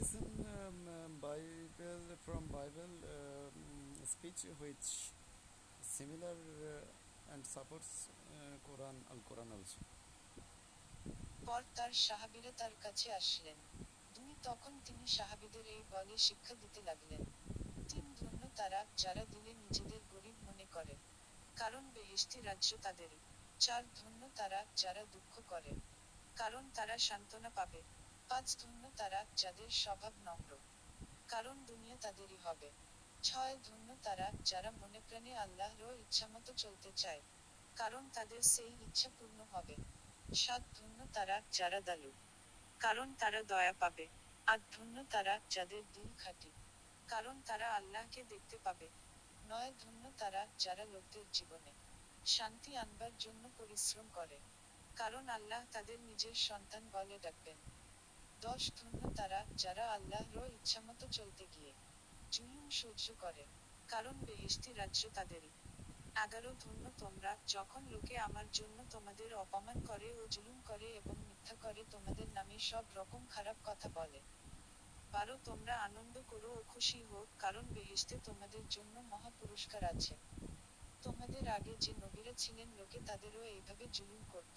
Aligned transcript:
listen 0.00 0.24
um, 0.48 0.88
um, 0.88 1.12
Bible 1.20 2.04
from 2.24 2.42
Bible 2.48 2.92
um, 3.04 3.52
speech 4.12 4.48
which 4.58 5.12
similar 5.82 6.36
uh, 6.64 7.34
and 7.34 7.44
supports 7.44 8.08
uh, 8.32 8.56
Quran 8.66 8.96
Al 9.12 9.20
Quran 9.28 9.48
also. 9.56 9.80
পর 11.46 11.62
তার 11.76 11.92
সাহাবীরা 12.06 12.52
তার 12.60 12.74
কাছে 12.84 13.08
আসলেন। 13.20 13.58
দুই 14.16 14.32
তখন 14.48 14.72
তিনি 14.86 15.04
সাহাবীদের 15.16 15.66
এই 15.74 15.82
বলে 15.94 16.14
শিক্ষা 16.28 16.54
দিতে 16.62 16.80
লাগলেন। 16.88 17.22
তিন 17.90 18.04
ধন্য 18.18 18.42
তারা 18.60 18.80
যারা 19.02 19.24
দিলে 19.32 19.52
নিজেদের 19.64 20.02
গরিব 20.12 20.36
মনে 20.48 20.66
করে 20.74 20.94
কারণ 21.60 21.82
বেহেশতি 21.94 22.38
রাজ্য 22.48 22.70
তাদেরই 22.84 23.20
চার 23.64 23.82
ধন্য 23.98 24.22
তারা 24.38 24.60
যারা 24.82 25.02
দুঃখ 25.14 25.34
করে 25.52 25.72
কারণ 26.40 26.64
তারা 26.76 26.94
সান্ত্বনা 27.08 27.50
পাবে। 27.58 27.80
পাঁচ 28.30 28.46
ধন্য 28.60 28.82
তারা 29.00 29.20
যাদের 29.42 29.70
স্বভাব 29.82 30.14
নম্র। 30.26 30.52
কারণ 31.28 31.56
দুনিয়া 31.70 31.96
তাদেরই 32.04 32.38
হবে। 32.46 32.68
ছয় 33.22 33.54
ধন্য 33.66 33.88
তারা 34.06 34.26
যারা 34.50 34.70
মনে 34.80 35.00
প্রাণে 35.08 35.32
আল্লাহর 35.44 35.94
ইচ্ছামতো 36.04 36.50
চলতে 36.62 36.90
চায়, 37.02 37.22
কারণ 37.76 38.02
তাদের 38.16 38.42
সেই 38.54 38.72
ইচ্ছা 38.86 39.08
পূর্ণ 39.16 39.38
হবে। 39.52 39.74
সাত 40.42 40.62
ধন্য 40.76 40.98
তারা 41.16 41.36
যারা 41.58 41.80
দালু 41.88 42.12
কারণ 42.80 43.08
তারা 43.20 43.40
দয়া 43.52 43.74
পাবে। 43.82 44.06
আট 44.46 44.60
ধন্য 44.74 44.96
তারা 45.14 45.34
যাদের 45.54 45.82
দিল 45.94 46.10
খাঁটি, 46.22 46.50
কারণ 47.08 47.34
তারা 47.48 47.66
আল্লাহকে 47.78 48.20
দেখতে 48.32 48.56
পাবে। 48.66 48.88
নয় 49.50 49.72
ধন্য 49.82 50.04
তারা 50.20 50.42
যারা 50.64 50.84
লোকদের 50.94 51.26
জীবনে 51.36 51.72
শান্তি 52.26 52.70
আনবার 52.76 53.12
জন্য 53.18 53.42
পরিশ্রম 53.58 54.06
করে, 54.18 54.38
কারণ 54.96 55.24
আল্লাহ 55.36 55.60
তাদের 55.74 55.98
নিজের 56.08 56.36
সন্তান 56.48 56.82
বলে 56.92 57.18
ডাকবেন। 57.26 57.58
দশ 58.42 58.62
ধন্য 58.78 59.02
তারা, 59.16 59.40
যারা 59.56 59.84
আল্লাহর 59.90 60.50
ইচ্ছামতো 60.58 61.06
চলতে 61.08 61.44
গিয়ে 61.54 61.72
জুলুম 62.32 62.66
সহ্য 62.70 63.06
করে, 63.18 63.44
কারণ 63.88 64.14
বেহেশতি 64.26 64.70
রাজ্য 64.72 65.02
তাদেরই। 65.08 65.52
এগারো 66.24 66.50
ধন্য 66.60 66.84
তোমরা, 66.98 67.36
যখন 67.46 67.82
লোকে 67.88 68.14
আমার 68.18 68.46
জন্য 68.52 68.78
তোমাদের 68.90 69.30
অপমান 69.34 69.76
করে 69.80 70.08
ও 70.14 70.22
জুলুম 70.28 70.58
করে 70.60 70.88
এবং 70.90 71.14
মিথ্যা 71.28 71.54
করে 71.54 71.80
তোমাদের 71.90 72.28
নামে 72.28 72.56
সব 72.58 72.84
রকম 72.96 73.22
খারাপ 73.30 73.56
কথা 73.64 73.88
বলে। 73.88 74.20
বারো 75.12 75.34
তোমরা 75.44 75.74
আনন্দ 75.78 76.14
করো 76.28 76.48
ও 76.58 76.60
খুশি 76.68 76.98
হোক 77.04 77.28
কারণ 77.38 77.64
বেহেশতে 77.74 78.14
তোমাদের 78.24 78.64
জন্য 78.68 78.94
মহা 79.12 79.30
পুরস্কার 79.40 79.82
আছে। 79.84 80.14
তোমাদের 81.02 81.44
আগে 81.48 81.72
যে 81.78 81.92
নবীরা 82.02 82.32
ছিলেন, 82.32 82.68
লোকে 82.78 82.98
তাদেরও 83.06 83.42
এইভাবে 83.44 83.84
জুলুম 83.92 84.22
করত। 84.32 84.56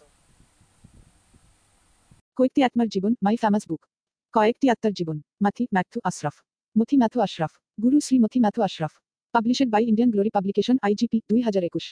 কয়েকটি 2.37 2.61
আত্মার 2.67 2.87
জীবন 2.93 3.11
মাই 3.25 3.35
ফেমাস 3.41 3.63
বুক। 3.69 3.81
কয়েকটি 4.33 4.65
আত্মার 4.73 4.93
জীবন 4.99 5.17
Mathi 5.45 5.63
Matthew 5.75 5.99
Ashraf. 6.09 6.35
Mathi 6.75 6.95
Matthew 7.01 7.17
Ashraf 7.25 7.51
Guru 7.83 7.97
Shri 8.05 8.15
Mathi 8.23 8.39
Matthew 8.43 8.59
Ashraf. 8.67 8.93
Published 9.35 9.69
by 9.73 9.83
Indian 9.89 10.09
glory 10.13 10.31
publication 10.37 10.75
IGP 10.85 11.17
দুই 11.29 11.41
হাজার 11.47 11.63
একুশ। 11.69 11.85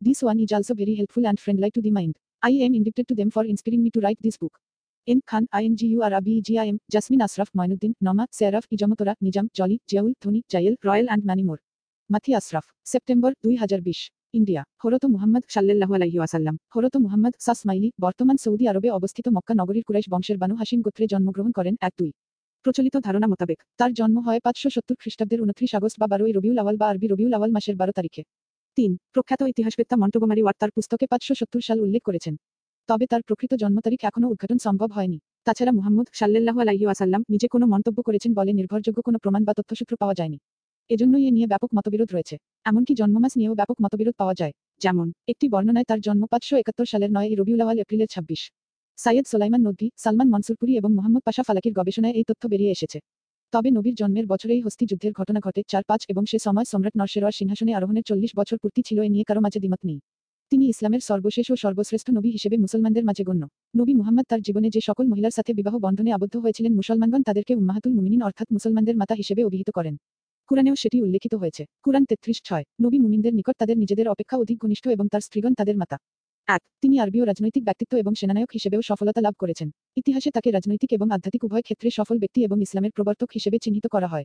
This 0.00 0.22
one 0.22 0.40
is 0.40 0.52
also 0.52 0.72
very 0.72 0.94
helpful 0.94 1.26
and 1.26 1.38
friendly 1.38 1.70
to 1.72 1.82
the 1.82 1.90
mind. 1.90 2.16
I 2.42 2.52
am 2.52 2.74
indebted 2.74 3.06
to 3.08 3.14
them 3.14 3.30
for 3.30 3.44
inspiring 3.44 3.82
me 3.82 3.90
to 3.90 4.00
write 4.00 4.16
this 4.22 4.38
book. 4.38 4.58
N. 5.06 5.20
Khan, 5.26 5.46
INGURABEGIM, 5.54 6.78
Jasmine 6.90 7.20
Asraf, 7.20 7.52
Moinuddin, 7.52 7.92
Noma, 8.00 8.28
Seraf, 8.32 8.66
Ijamotora, 8.74 9.14
Nijam, 9.22 9.50
Jolly, 9.52 9.78
Jiaul, 9.86 10.14
Thuni, 10.22 10.40
Jail, 10.48 10.74
Royal 10.82 11.10
and 11.10 11.22
many 11.22 11.42
more. 11.42 11.60
Mathi 12.10 12.30
Ashraf, 12.34 12.66
September 12.92 13.30
দুই 13.44 13.54
হাজার 13.62 13.80
বিশ, 13.86 14.00
India 14.34 14.62
হরত 14.82 15.04
মুহাম্মদ 15.14 15.42
সাল্লাল্লাহু 15.54 15.92
আলাইহি 15.98 16.18
ওয়াসাল্লাম 16.20 16.54
হরত 16.74 16.94
মুহাম্মদ 17.04 17.34
সাসমাইলি, 17.46 17.88
বর্তমান 18.04 18.36
Saudi 18.44 18.64
আরবে 18.70 18.88
অবস্থিত 18.90 19.26
মক্কা 19.36 19.54
নগরীর 19.60 19.84
কুরাইশ 19.88 20.06
বংশের 20.14 20.36
বানু 20.42 20.54
হাসিম 20.60 20.78
গোত্রে 20.86 21.04
জন্মগ্রহণ 21.12 21.52
করেন 21.58 21.74
এক 21.80 21.92
দুই। 21.98 22.10
প্রচলিত 22.64 22.94
ধারণা 23.06 23.26
মোতাবেক, 23.32 23.58
তার 23.78 23.90
জন্ম 23.94 24.16
হয় 24.26 24.40
পাঁচশো 24.44 24.68
সত্তর 24.74 24.96
খ্রিস্টাব্দের 25.02 25.40
উনত্রিশ 25.44 25.70
আগস্ট 25.78 25.96
বা 26.00 26.06
বারোই 26.12 26.32
রবিউল 26.36 26.58
আওয়াল 26.62 26.76
বা 26.80 26.86
আরবি 26.90 27.06
রবিউল 27.12 27.32
আওয়াল 27.38 27.50
মাসের 27.56 27.76
বারো 27.80 27.92
তারিখে। 27.98 28.22
তিন, 28.78 28.90
প্রখ্যাত 29.14 29.40
ইতিহাসবেত্তা 29.52 29.96
মন্টগোমারি 30.02 30.42
ওয়াট 30.44 30.56
তার 30.60 30.70
পুস্তকে 30.76 31.06
পাঁচশো 31.12 31.34
সত্তর 31.40 31.62
সাল 31.68 31.78
উল্লেখ 31.84 32.02
করেছেন। 32.08 32.34
তবে 32.88 33.04
তার 33.12 33.22
প্রকৃত 33.28 33.52
জন্ম 33.62 33.76
তারিখ 33.86 34.00
এখনও 34.10 34.28
উদ্ঘাটন 34.32 34.58
সম্ভব 34.66 34.88
হয়নি। 34.96 35.18
তাছাড়া 35.46 35.72
মুহাম্মদ 35.78 36.06
সাল্লাল্লাহু 36.20 36.58
আলাইহি 36.64 36.84
ওয়াসাল্লাম 36.88 37.20
নিজে 37.32 37.46
কোনো 37.54 37.64
মন্তব্য 37.72 37.98
করেছেন 38.08 38.30
বলে 38.38 38.52
নির্ভরযোগ্য 38.58 38.98
কোনো 39.08 39.18
প্রমাণ 39.22 39.42
বা 39.48 39.52
তথ্যসূত্র 39.58 39.94
পাওয়া 40.02 40.16
যায়নি। 40.20 40.38
এজন্যই 40.90 41.24
এ 41.28 41.30
নিয়ে 41.30 41.46
ব্যাপক 41.46 41.70
মতবিরোধ 41.76 42.12
রয়েছে। 42.12 42.36
এমনকি 42.64 42.94
জন্মমাস 42.94 43.32
নিয়েও 43.36 43.54
ব্যাপক 43.54 43.76
মতবিরোধ 43.84 44.14
পাওয়া 44.18 44.34
যায়। 44.34 44.52
যেমন, 44.80 45.12
একটি 45.28 45.48
বর্ণনায় 45.48 45.84
তার 45.84 46.00
জন্ম 46.00 46.22
পাঁচশো 46.26 46.56
একাত্তর 46.56 46.86
সালের 46.86 47.10
নয় 47.12 47.28
রবিউল 47.34 47.60
আওয়াল 47.60 47.78
এপ্রিলের 47.78 48.08
ছাব্বিশ। 48.08 48.42
সাইয়েদ 48.98 49.26
সোলাইমান 49.26 49.60
নদী, 49.60 49.90
সালমান 49.96 50.28
মনসুরপুরি 50.28 50.76
এবং 50.76 50.90
মোহাম্মদ 50.94 51.22
পাশা 51.24 51.42
ফালাকির 51.42 51.72
গবেষণায় 51.72 52.12
এই 52.12 52.24
তথ্য 52.28 52.48
বেরিয়ে 52.48 52.70
এসেছে। 52.70 53.00
তবে 53.52 53.70
নবীর 53.70 53.94
জন্মের 53.94 54.26
বছরেই 54.26 54.60
হস্তি 54.60 54.86
যুদ্ধের 54.86 55.12
ঘটনা 55.12 55.40
ঘটে 55.40 55.62
চার 55.68 55.82
পাঁচ 55.84 56.00
এবং 56.08 56.22
সে 56.26 56.38
সময় 56.38 56.64
সম্রাট 56.64 56.94
নরসেরোয়ার 56.96 57.32
সিংহাসনে 57.32 57.72
আরোহণের 57.74 58.02
চল্লিশ 58.02 58.30
বছর 58.36 58.56
পূর্তি 58.58 58.82
ছিল 58.82 58.98
এ 59.02 59.08
নিয়ে 59.08 59.24
কারও 59.24 59.40
মাঝে 59.40 59.58
দ্বিমত 59.58 59.82
নেই। 59.84 59.98
তিনি 60.52 60.64
ইসলামের 60.68 61.00
সর্বশেষ 61.00 61.50
ও 61.50 61.56
সর্বশ্রেষ্ঠ 61.56 62.10
নবী 62.10 62.30
হিসেবে 62.30 62.56
মুসলমানদের 62.56 63.04
মাঝে 63.04 63.24
গণ্য। 63.24 63.48
নবী 63.76 63.94
মুহাম্মদ 63.94 64.26
তার 64.28 64.40
জীবনে 64.42 64.70
যে 64.70 64.80
সকল 64.80 65.06
মহিলার 65.06 65.30
সাথে 65.30 65.52
বিবাহ 65.54 65.78
বন্ধনে 65.78 66.12
আবদ্ধ 66.12 66.36
হয়েছিলেন 66.36 66.72
মুসলমানগণ 66.74 67.22
তাদেরকে 67.22 67.54
উম্মাহাতুল 67.54 67.92
মুমিনিন 67.92 68.22
অর্থাৎ 68.22 68.46
মুসলমানদের 68.52 68.96
মাতা 68.96 69.14
হিসেবে 69.14 69.44
অভিহিত 69.44 69.70
করেন। 69.70 69.96
কুরআনেও 70.48 70.74
সেটি 70.74 71.02
উল্লেখিত 71.02 71.34
হয়েছে। 71.34 71.62
কুরআন 71.82 72.04
তেত্রিশ 72.04 72.38
ছয়, 72.44 72.64
নবী 72.82 72.98
মুমিনদের 72.98 73.34
নিকট 73.34 73.56
তাদের 73.58 73.78
নিজেদের 73.78 74.08
অপেক্ষা 74.08 74.36
অধিক 74.36 74.58
ঘনিষ্ঠ 74.58 74.88
এবং 74.88 75.08
তার 75.08 75.20
স্ত্রীগণ 75.20 75.54
তাদের 75.54 75.76
মাতা। 75.76 75.96
এক 76.48 76.62
তিনি 76.80 76.98
আরবীয় 76.98 77.26
রাজনৈতিক 77.26 77.64
ব্যক্তিত্ব 77.64 77.94
এবং 77.96 78.12
সেনানায়ক 78.14 78.50
হিসেবেও 78.54 78.82
সফলতা 78.82 79.20
লাভ 79.20 79.34
করেছেন। 79.38 79.70
ইতিহাসে 79.96 80.30
তাকে 80.30 80.50
রাজনৈতিক 80.50 80.92
এবং 80.92 81.10
আধ্যাত্মিক 81.10 81.44
উভয় 81.44 81.62
ক্ষেত্রে 81.62 81.88
সফল 81.90 82.18
ব্যক্তি 82.18 82.44
এবং 82.44 82.62
ইসলামের 82.62 82.90
প্রবর্তক 82.90 83.28
হিসেবে 83.34 83.58
চিহ্নিত 83.58 83.86
করা 83.86 84.06
হয়। 84.06 84.24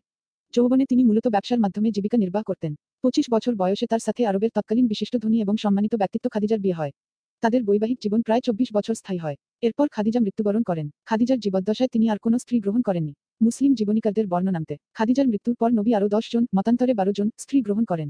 যৌবনে 0.54 0.86
তিনি 0.86 1.04
মূলত 1.04 1.28
ব্যবসার 1.28 1.59
মাধ্যমে 1.59 1.92
জীবিকা 1.92 2.18
নির্বাহ 2.18 2.44
করতেন। 2.44 2.76
পঁচিশ 3.02 3.26
বছর 3.32 3.56
বয়সে 3.56 3.86
তার 3.88 4.00
সাথে 4.00 4.26
আরবের 4.26 4.50
তৎকালীন 4.50 4.88
বিশিষ্ট 4.88 5.18
ধনী 5.18 5.42
এবং 5.42 5.56
সম্মানিত 5.58 5.96
ব্যক্তিত্ব 5.96 6.30
খাদিজার 6.30 6.59
বিয়ে 6.59 6.74
হয়। 6.74 6.92
তাদের 7.42 7.64
বৈবাহিক 7.64 7.97
জীবন 8.03 8.22
প্রায় 8.22 8.41
চব্বিশ 8.41 8.70
বছর 8.73 8.96
স্থায়ী 8.96 9.20
হয়। 9.20 9.35
এরপর 9.62 9.88
খাদিজা 9.91 10.20
মৃত্যুবরণ 10.20 10.64
করেন। 10.64 10.90
খাদিজার 11.06 11.40
জীবদ্দশায় 11.40 11.90
তিনি 11.91 12.09
আর 12.09 12.18
কোনো 12.18 12.38
স্ত্রী 12.40 12.59
গ্রহণ 12.59 12.82
করেননি। 12.82 13.14
মুসলিম 13.41 13.72
জীবনীকারদের 13.73 14.26
বর্ণনান্তে 14.28 14.76
খাদিজার 14.93 15.28
মৃত্যুর 15.28 15.55
পর 15.55 15.70
নবী 15.72 15.91
আরও 15.93 16.08
দশ 16.08 16.26
জন, 16.34 16.43
মতান্তরে 16.58 16.93
বারো 16.93 17.11
জন 17.17 17.28
স্ত্রী 17.38 17.58
গ্রহণ 17.61 17.85
করেন। 17.85 18.09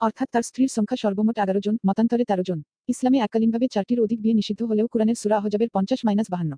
অর্থাৎ 0.00 0.28
তার 0.32 0.42
স্ত্রীর 0.42 0.70
সংখ্যা 0.76 0.96
সর্বমোট 0.96 1.36
এগারো 1.38 1.60
জন, 1.60 1.74
মতান্তরে 1.88 2.24
তেরো 2.24 2.42
জন। 2.42 2.58
ইসলামে 2.88 3.18
এককালীনভাবে 3.18 3.66
চারটির 3.68 4.00
অধিক 4.00 4.18
বিয়ে 4.22 4.34
নিষিদ্ধ 4.34 4.60
হলেও 4.62 4.86
কোরআনের 4.88 5.14
সুরা 5.14 5.36
আহজাবের 5.36 5.70
পঞ্চাশ 5.74 6.00
মাইনাস 6.04 6.28
বাহান্ন। 6.30 6.52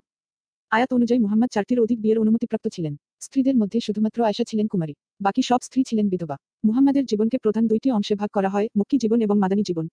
আয়াত 0.71 0.89
অনুযায়ী 0.93 1.19
মুহাম্মদ 1.19 1.49
চারটির 1.49 1.79
অধিক 1.79 1.97
বিয়ের 2.01 2.19
অনুমতিপ্রাপ্ত 2.19 2.67
ছিলেন। 2.67 2.93
স্ত্রীদের 3.21 3.55
মধ্যে 3.57 3.79
শুধুমাত্র 3.79 4.19
আয়সা 4.23 4.43
ছিলেন 4.43 4.67
কুমারী, 4.67 4.93
বাকি 5.21 5.41
সব 5.41 5.59
স্ত্রী 5.61 5.81
ছিলেন 5.87 6.09
বিধবা। 6.09 6.37
মুহাম্মাদের 6.65 7.05
জীবনকে 7.05 7.37
প্রধান 7.37 7.63
দুইটি 7.67 7.87
অংশে 7.91 8.15
ভাগ 8.15 8.29
করা 8.29 8.49
হয়, 8.49 8.67
মক্কি 8.77 8.97
জীবন 8.97 9.19
এবং 9.21 9.35
মাদানী 9.39 9.63
জীবন। 9.67 9.85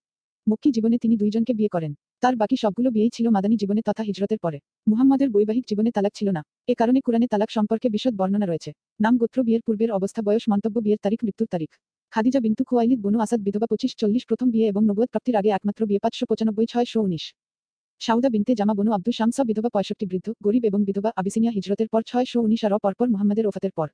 মক্কি 0.47 0.71
জীবনে 0.71 0.97
তিনি 0.99 1.15
দুইজনকে 1.17 1.53
বিয়ে 1.55 1.69
করেন। 1.69 1.93
তার 2.23 2.35
বাকি 2.37 2.57
সবগুলো 2.63 2.89
বিয়েই 2.91 3.13
ছিল 3.17 3.27
মাদানী 3.37 3.57
জীবনে 3.63 3.83
তথা 3.89 4.03
হিজরতের 4.09 4.39
পরে। 4.45 4.59
মুহাম্মাদের 4.91 5.29
বৈবাহিক 5.35 5.65
জীবনে 5.71 5.91
তালাক 5.97 6.13
ছিল 6.19 6.29
না। 6.37 6.43
এ 6.73 6.75
কারণে 6.75 7.01
কোরআনে 7.01 7.27
তালাক 7.33 7.51
সম্পর্কে 7.57 7.89
বিশদ 7.95 8.15
বর্ণনা 8.21 8.47
রয়েছে। 8.47 8.73
নাম 9.01 9.15
গোত্র 9.21 9.39
বিয়ের 9.47 9.63
পূর্বের 9.67 9.91
অবস্থা, 9.93 10.21
বয়স, 10.23 10.45
মন্তব্য, 10.53 10.77
বিয়ের 10.81 11.01
তারিখ, 11.03 11.19
মৃত্যুর 11.25 11.49
তারিখ। 11.55 11.71
খাদিজা 12.13 12.41
বিন্তু 12.41 12.63
খুয়াইলিদ, 12.65 13.01
বনু 13.05 13.19
আসাদ, 13.21 13.41
বিধবা 13.41 13.67
পঁচিশ, 13.67 13.93
চল্লিশ, 13.97 14.23
প্রথম 14.27 14.51
বিয়ে 14.51 14.67
এবং 14.67 14.83
নবুয়ত 14.85 15.11
প্রাপ্তির 15.11 15.37
আগে 15.37 15.51
একমাত্র 15.51 15.87
বিয়ে 15.87 16.01
পাঁচশো 16.05 16.25
পঁচানব্বই 16.27 16.67
ছয়শো 16.67 16.99
উনিশ। 17.01 17.25
সাউদা 18.01 18.29
বিনতে 18.29 18.53
জামা 18.55 18.75
বনু 18.75 18.91
আব্দুল 18.93 19.13
শামসা, 19.13 19.45
বিধবা 19.45 19.69
পঁয়ষট্টি 19.69 20.07
বৃদ্ধ, 20.07 20.27
গরিব 20.43 20.63
এবং 20.65 20.81
বিধবা 20.85 21.11
আবিসিনিয়া 21.17 21.53
হিজরতের 21.53 21.89
পর 21.89 22.01
ছয়শো 22.07 22.39
উনিশ, 22.41 22.61
আর 22.65 22.73
পরপর 22.83 23.07
মুহাম্মাদের 23.09 23.47
ওফাতের 23.47 23.73
পর। 23.73 23.89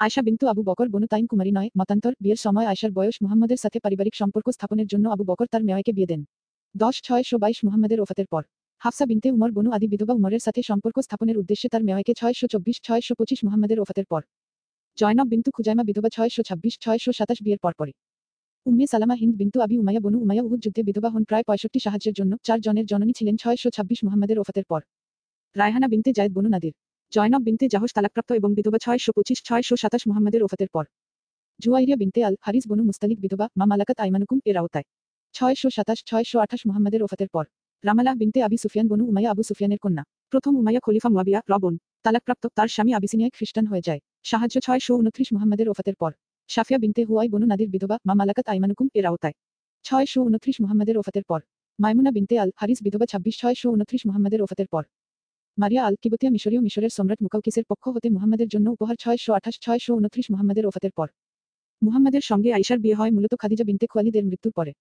আয়শা 0.00 0.22
বিন্তু 0.22 0.44
আবু 0.46 0.62
বকর, 0.62 0.88
বনু 0.88 1.06
তাইম 1.06 1.26
কুমারী 1.26 1.52
নয়, 1.52 1.68
মতান্তর, 1.78 2.12
বিয়ের 2.20 2.36
সময় 2.36 2.66
আয়শার 2.66 2.92
বয়স 2.92 3.16
মুহাম্মদের 3.22 3.56
সাথে 3.56 3.78
পারিবারিক 3.80 4.14
সম্পর্ক 4.14 4.46
স্থাপনের 4.50 4.86
জন্য 4.86 5.04
আবু 5.08 5.24
বকর 5.24 5.46
তার 5.46 5.62
মেয়কে 5.64 5.92
বিয়ে 5.92 6.06
দেন। 6.06 6.22
দশ 6.84 6.96
ছয়শো 7.06 7.36
বাইশ 7.42 7.58
মুহাম্মদের 7.66 7.98
ওফাতের 8.02 8.28
পর, 8.32 8.42
হাফসা 8.82 9.04
বিনতে 9.10 9.28
উমর, 9.36 9.50
বনু 9.56 9.70
আদি 9.76 9.86
বিধবা 9.92 10.14
উমরের 10.18 10.42
সাথে 10.46 10.60
সম্পর্ক 10.70 10.96
স্থাপনের 11.06 11.36
উদ্দেশ্যে 11.40 11.68
তার 11.72 11.82
মেয়কে 11.88 12.12
ছয়শো 12.20 12.46
চব্বিশ, 12.52 12.76
ছয়শো 12.86 13.12
পঁচিশ 13.18 13.40
মুহাম্মদের 13.46 13.78
ওফাতের 13.82 14.06
পর, 14.12 14.22
জয়নব 14.98 15.26
বিন্তু 15.32 15.48
খুজাইমা 15.56 15.84
বিধবা 15.88 16.10
ছয়শো 16.16 16.42
ছাব্বিশ, 16.48 16.74
ছয়শো 16.84 17.10
সাতাশ 17.18 17.38
বিয়ের 17.44 17.60
পর 17.64 17.72
পরপরই 17.78 17.94
উম্মে 18.66 18.86
সালামা 18.92 19.14
হিন্দ 19.22 19.34
বিন্তু 19.42 19.58
আবি 19.64 19.76
উমাইয়া 19.82 20.00
বনু 20.04 20.16
উমাইয়া 20.24 20.42
উহুদ 20.46 20.60
যুদ্ধে 20.64 20.82
বিধবা 20.88 21.08
হন 21.14 21.22
প্রায় 21.28 21.44
পঁয়ষট্টি 21.48 21.78
সাহায্যের 21.86 22.14
জন্য 22.18 22.32
চার 22.46 22.58
জনের 22.66 22.86
জননী 22.90 23.12
ছিলেন 23.18 23.34
ছয়শো 23.42 23.68
ছাব্বিশ 23.76 23.98
মুহাম্মদের 24.06 24.38
ওফাতের 24.42 24.66
পর। 24.70 24.80
রায়হানা 25.56 25.88
বিনতে 25.92 26.10
জায়দ 26.18 26.32
বনু 26.36 26.48
নাদির, 26.54 26.74
জয়নব 27.12 27.42
বিনতে 27.46 27.64
জাহস 27.74 27.90
তালাকপ্রাপ্ত 27.96 28.30
এবং 28.40 28.50
বিধবা 28.58 28.78
ছয়শো 28.84 29.10
পঁচিশ, 29.16 29.38
ছয়শো 29.48 29.74
সাতাশ 29.82 30.02
মুহাম্মদের 30.08 30.40
ওফাতের 30.46 30.70
পর। 30.74 30.84
জুয়াইরিয়া 31.60 31.98
বিনতে 32.02 32.20
আল 32.26 32.34
হারিস 32.44 32.64
বনু 32.70 32.82
মুস্তালিক 32.88 33.18
বিধবা 33.24 33.46
মা 33.58 33.64
মালাকাত 33.70 33.98
আইমানুকুম 34.04 34.38
এর 34.50 34.56
আওতায়। 34.62 34.86
ছয়শো 35.34 35.68
সাতাশ, 35.76 35.98
ছয়শো 36.08 36.36
আঠাশ 36.44 36.60
মুহাম্মদের 36.68 37.00
ওফাতের 37.06 37.30
পর 37.34 37.44
রামালাহ 37.84 38.14
বিনতে 38.20 38.38
আবি 38.46 38.56
সুফিয়ান 38.62 38.86
বনু 38.90 39.04
উমাইয়া 39.10 39.30
আবু 39.34 39.42
সুফিয়ানের 39.48 39.80
কন্যা। 39.84 40.02
প্রথম 40.32 40.52
উমাইয়া 40.60 40.80
খলিফা 40.86 41.08
মুয়াবিয়া 41.14 41.40
রবন, 41.52 41.74
তালাকপ্রাপ্ত 42.04 42.44
তার 42.56 42.68
স্বামী 42.74 42.92
আবিসিনিয়ায় 42.98 43.32
খ্রিস্টান 43.36 43.64
হয়ে 43.70 43.82
যায়। 43.88 44.00
সাহায্য 44.30 44.56
ছয়শো 44.66 44.92
উনত্রিশ 45.00 45.28
মুহাম্মদের 45.34 45.66
ওফাতের 45.72 45.96
পর 46.00 46.10
সাফিয়া 46.50 46.78
বিনতে 46.82 47.02
হুয়াই 47.08 47.28
বনু 47.32 47.46
নাদির 47.52 47.70
বিধবা 47.74 47.96
মা 48.06 48.14
মালাকাত 48.20 48.46
আইমানুকুম 48.52 48.86
এর 48.98 49.04
আওতায়। 49.10 49.34
ছয়শো 49.84 50.20
উনত্রিশ 50.28 50.56
মুহাম্মদের 50.62 50.96
ওফাতের 51.00 51.24
পর, 51.30 51.40
মাইমুনা 51.78 52.10
বিনতে 52.16 52.34
আল 52.42 52.50
হারিস 52.60 52.78
বিধবা 52.86 53.06
ছাব্বিশ, 53.12 53.34
ছয়শো 53.42 53.68
উনত্রিশ 53.76 54.02
মুহাম্মদের 54.08 54.40
ওফাতের 54.44 54.68
পর, 54.72 54.82
মারিয়া 55.58 55.82
আল 55.86 55.94
কিবতিয়া 56.02 56.30
মিশরীয় 56.34 56.62
মিশরের 56.66 56.92
সম্রাট 56.96 57.20
মুকাউকিসের 57.24 57.64
পক্ষ 57.70 57.84
হতে 57.94 58.08
মুহাম্মাদের 58.14 58.48
জন্য 58.54 58.66
উপহার 58.76 58.96
ছয়শো 59.02 59.30
আঠাশ, 59.38 59.54
ছয়শো 59.64 59.92
উনত্রিশ 60.00 60.26
মুহাম্মাদের 60.32 60.64
ওফাতের 60.68 60.92
পর। 60.98 61.08
মুহাম্মাদের 61.82 62.24
সঙ্গে 62.30 62.50
আইসার 62.56 62.78
বিয়ে 62.84 62.96
হয় 62.98 63.10
মূলত 63.16 63.32
খাদিজা 63.42 63.64
বিনতে 63.68 63.86
খোয়ালিদের 63.90 64.24
মৃত্যুর 64.30 64.52
পরে। 64.58 64.72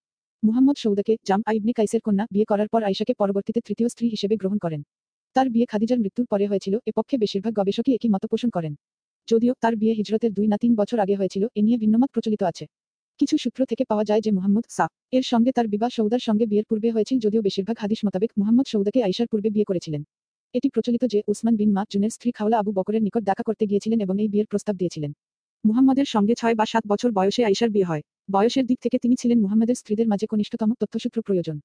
মুহাম্মদ 0.44 0.78
সৌদাকে 0.78 1.13
জাম 1.25 1.42
আইবনে 1.45 1.74
কাইসের 1.74 2.01
কন্যা 2.01 2.25
বিয়ে 2.31 2.45
করার 2.45 2.68
পর 2.68 2.81
আইসাকে 2.84 3.13
পরবর্তীতে 3.13 3.60
তৃতীয় 3.62 3.89
স্ত্রী 3.89 4.06
হিসেবে 4.10 4.36
গ্রহণ 4.38 4.57
করেন। 4.57 4.81
তার 5.36 5.48
বিয়ে 5.50 5.66
খাদিজার 5.66 6.00
মৃত্যুর 6.00 6.25
পরে 6.25 6.45
হয়েছিল, 6.48 6.74
এ 6.86 6.92
পক্ষে 6.95 7.16
বেশিরভাগ 7.18 7.54
গবেষকই 7.54 7.94
একই 7.94 8.10
মত 8.10 8.24
পোষণ 8.25 8.50
করেন। 8.50 8.74
যদিও 9.28 9.54
তার 9.62 9.74
বিয়ে 9.75 9.94
হিজরতের 9.94 10.31
দুই 10.34 10.48
না 10.48 10.57
তিন 10.57 10.72
বছর 10.75 10.98
আগে 11.00 11.16
হয়েছিল, 11.16 11.44
এ 11.56 11.62
নিয়ে 11.62 11.78
ভিন্নমত 11.78 12.10
প্রচলিত 12.13 12.42
আছে। 12.44 12.66
কিছু 13.19 13.36
সূত্র 13.38 13.62
থেকে 13.66 13.84
পাওয়া 13.86 14.04
যায় 14.04 14.22
যে 14.22 14.31
মুহাম্মদ 14.31 14.66
সা, 14.69 14.86
এর 15.12 15.24
সঙ্গে 15.24 15.51
তার 15.51 15.68
বিবাহ 15.68 15.89
সৌদার 15.89 16.19
সঙ্গে 16.19 16.45
বিয়ের 16.45 16.66
পূর্বে 16.69 16.90
হয়েছিল 16.92 17.18
যদিও 17.19 17.42
বেশিরভাগ 17.42 17.75
হাদিস 17.80 18.00
মোতাবেক 18.06 18.31
মুহাম্মদ 18.38 18.68
সৌদাকে 18.68 19.00
আইসার 19.04 19.28
পূর্বে 19.28 19.50
বিয়ে 19.50 19.66
করেছিলেন। 19.66 20.01
এটি 20.56 20.68
প্রচলিত 20.69 21.04
যে 21.13 21.19
উসমান 21.28 21.56
বিন 21.56 21.72
মা 21.74 21.83
জুনের 21.92 22.10
স্ত্রী 22.10 22.30
খাওলা 22.31 22.57
আবু 22.57 22.72
বকরের 22.72 23.01
নিকট 23.01 23.24
দেখা 23.24 23.44
করতে 23.44 23.63
গিয়েছিলেন 23.66 24.00
এবং 24.01 24.16
এই 24.22 24.28
বিয়ের 24.28 24.48
প্রস্তাব 24.48 24.75
দিয়েছিলেন। 24.75 25.12
মুহাম্মদের 25.63 26.06
সঙ্গে 26.06 26.33
ছয় 26.36 26.56
বা 26.56 26.66
সাত 26.66 26.83
বছর 26.88 27.10
বয়সে 27.12 27.42
আইসার 27.45 27.69
বিয়ে 27.69 27.90
হয়। 27.92 28.04
বয়সের 28.30 28.66
দিক 28.66 28.80
থেকে 28.82 28.98
তিনি 29.00 29.16
ছিলেন 29.16 29.38
মুহাম্মদের 29.42 29.76
স্ত্রীদের 29.76 30.08
মাঝে 30.08 30.26
কনিষ্ঠতম 30.28 30.70
তথ্যসূত্র 30.80 31.20
প্রয়োজন। 31.22 31.58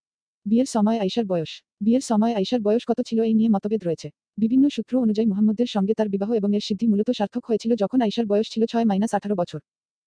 বিয়ের 0.46 0.66
সময় 0.66 0.98
আইসার 0.98 1.26
বয়স। 1.26 1.52
বিয়ের 1.80 2.00
সময় 2.00 2.32
আইসার 2.34 2.60
বয়স 2.60 2.82
কত 2.88 2.98
ছিল 3.06 3.18
এই 3.22 3.34
নিয়ে 3.34 3.48
মতভেদ 3.48 3.82
রয়েছে। 3.84 4.08
বিভিন্ন 4.38 4.64
সূত্র 4.68 4.94
অনুযায়ী 4.98 5.26
মুহাম্মদের 5.26 5.66
সঙ্গে 5.66 5.92
তার 5.94 6.08
বিবাহ 6.08 6.30
এবং 6.32 6.50
এর 6.54 6.60
সিদ্ধি 6.60 6.86
মূলত 6.86 7.08
সার্থক 7.10 7.42
হয়েছিল 7.46 7.72
যখন 7.74 7.98
আইসার 8.00 8.26
বয়স 8.26 8.46
ছিল 8.50 8.62
ছয় 8.66 8.84
মাইনাস 8.84 9.12
আঠারো 9.14 9.34
বছর। 9.34 9.60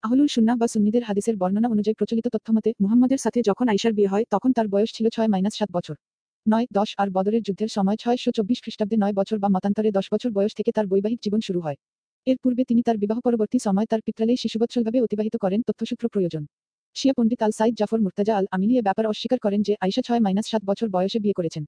আহলুল 0.04 0.28
সুন্না 0.28 0.54
বা 0.56 0.68
সুন্নিদের 0.68 1.04
হাদিসের 1.04 1.36
বর্ণনা 1.38 1.68
অনুযায়ী 1.70 1.96
প্রচলিত 1.96 2.28
তথ্যমতে 2.28 2.70
মুহাম্মদের 2.82 3.18
সাথে 3.18 3.40
যখন 3.42 3.66
আইসার 3.68 3.94
বিয়ে 3.94 4.08
হয়, 4.08 4.26
তখন 4.32 4.50
তার 4.54 4.68
বয়স 4.68 4.90
ছিল 4.94 5.06
ছয় 5.10 5.28
মাইনাস 5.28 5.54
সাত 5.56 5.70
বছর। 5.72 5.96
নয়, 6.46 6.66
দশ, 6.74 6.90
আর 6.98 7.08
বদরের 7.10 7.42
যুদ্ধের 7.42 7.68
সময় 7.68 7.98
ছয়শো 7.98 8.30
চব্বিশ 8.32 8.60
খ্রিস্টাব্দে 8.62 8.98
নয় 8.98 9.14
বছর 9.14 9.38
বা 9.40 9.50
মতান্তরে 9.50 9.90
দশ 9.92 10.06
বছর 10.12 10.30
বয়স 10.32 10.54
থেকে 10.54 10.72
তার 10.72 10.86
বৈবাহিক 10.88 11.20
জীবন 11.24 11.42
শুরু 11.42 11.60
হয়। 11.62 11.78
এর 12.28 12.38
পূর্বে 12.44 12.64
তিনি 12.70 12.82
তার 12.82 12.98
বিবাহ 12.98 13.20
পরবর্তী 13.20 13.58
সময় 13.60 13.88
তার 13.92 14.02
পিত্রালেই 14.06 14.38
শিশুবৎসলভাবে 14.38 15.00
অতিবাহিত 15.02 15.36
করেন 15.44 15.60
তথ্যসূত্র 15.68 16.06
প্রয়োজন। 16.14 16.44
শিয়া 16.96 17.14
পণ্ডিত 17.18 17.42
আল 17.44 17.52
সাইদ 17.52 17.74
জাফর 17.80 18.00
মুর্তাজা 18.02 18.34
আল 18.38 18.46
আমিলি 18.52 18.78
এ 18.78 18.82
ব্যাপার 18.82 19.06
অস্বীকার 19.08 19.40
করেন 19.40 19.62
যে 19.62 19.76
আইসা 19.82 20.02
ছয় 20.08 20.20
মাইনাস 20.20 20.46
সাত 20.52 20.62
বছর 20.66 20.88
বয়সে 20.90 21.20
বিয়ে 21.20 21.38
করেছেন। 21.40 21.64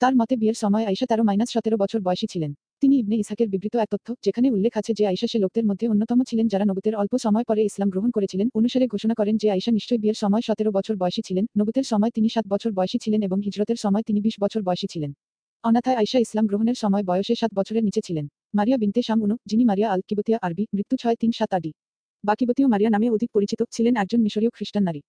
তার 0.00 0.14
মতে 0.16 0.36
বিয়ের 0.36 0.54
সময় 0.54 0.84
আইসা 0.90 1.06
তেরো 1.06 1.22
মাইনাস 1.28 1.48
সতেরো 1.54 1.76
বছর 1.76 2.00
বয়সী 2.00 2.26
ছিলেন। 2.32 2.50
তিনি 2.80 2.94
ইবনে 2.98 3.16
ইসাকের 3.16 3.48
বিবৃত 3.48 3.74
এক 3.76 3.88
তথ্য 3.94 4.08
যেখানে 4.24 4.50
উল্লেখ 4.50 4.72
আছে 4.80 4.92
যে 4.98 5.04
আইসা 5.06 5.26
সে 5.26 5.38
লোকদের 5.38 5.64
মধ্যে 5.66 5.86
অন্যতম 5.88 6.18
ছিলেন 6.28 6.46
যারা 6.52 6.64
নবুতের 6.64 6.94
অল্প 6.94 7.14
সময় 7.18 7.44
পরে 7.44 7.62
ইসলাম 7.64 7.88
গ্রহণ 7.90 8.10
করেছিলেন। 8.10 8.46
অনুসারে 8.54 8.86
ঘোষণা 8.86 9.14
করেন 9.14 9.34
যে 9.36 9.48
আইসা 9.50 9.70
নিশ্চয়ই 9.72 9.98
বিয়ের 9.98 10.14
সময় 10.14 10.42
সতেরো 10.42 10.70
বছর 10.72 10.94
বয়সী 10.96 11.22
ছিলেন। 11.28 11.44
নবুতের 11.58 11.84
সময় 11.84 12.10
তিনি 12.10 12.28
সাত 12.28 12.44
বছর 12.48 12.70
বয়সী 12.72 12.98
ছিলেন 13.04 13.20
এবং 13.22 13.38
হিজরতের 13.46 13.76
সময় 13.76 14.02
তিনি 14.02 14.18
বিশ 14.20 14.36
বছর 14.40 14.60
বয়সী 14.62 14.86
ছিলেন। 14.90 15.10
অনাথায় 15.64 15.96
আইসা 15.96 16.18
ইসলাম 16.18 16.44
গ্রহণের 16.46 16.74
সময় 16.74 17.04
বয়সে 17.10 17.34
সাত 17.34 17.50
বছরের 17.54 17.84
নিচে 17.84 18.00
ছিলেন। 18.00 18.26
মারিয়া 18.54 18.78
বিনতে 18.78 19.00
শামুনু 19.02 19.34
যিনি 19.46 19.64
মারিয়া 19.64 19.88
আল 19.92 20.00
কিবতিয়া 20.08 20.38
আরবি, 20.46 20.64
মৃত্যু 20.74 20.96
ছয় 21.02 21.16
তিন 21.20 21.30
সাত 21.38 21.50
আডি 21.54 21.70
বাকিবতীয় 22.24 22.68
মারিয়া 22.68 22.90
নামে 22.90 23.08
অধিক 23.10 23.30
পরিচিত 23.36 23.60
ছিলেন 23.74 23.94
একজন 23.96 24.20
মিশরীয় 24.26 24.50
খ্রিস্টান 24.56 24.84
নারী। 24.88 25.00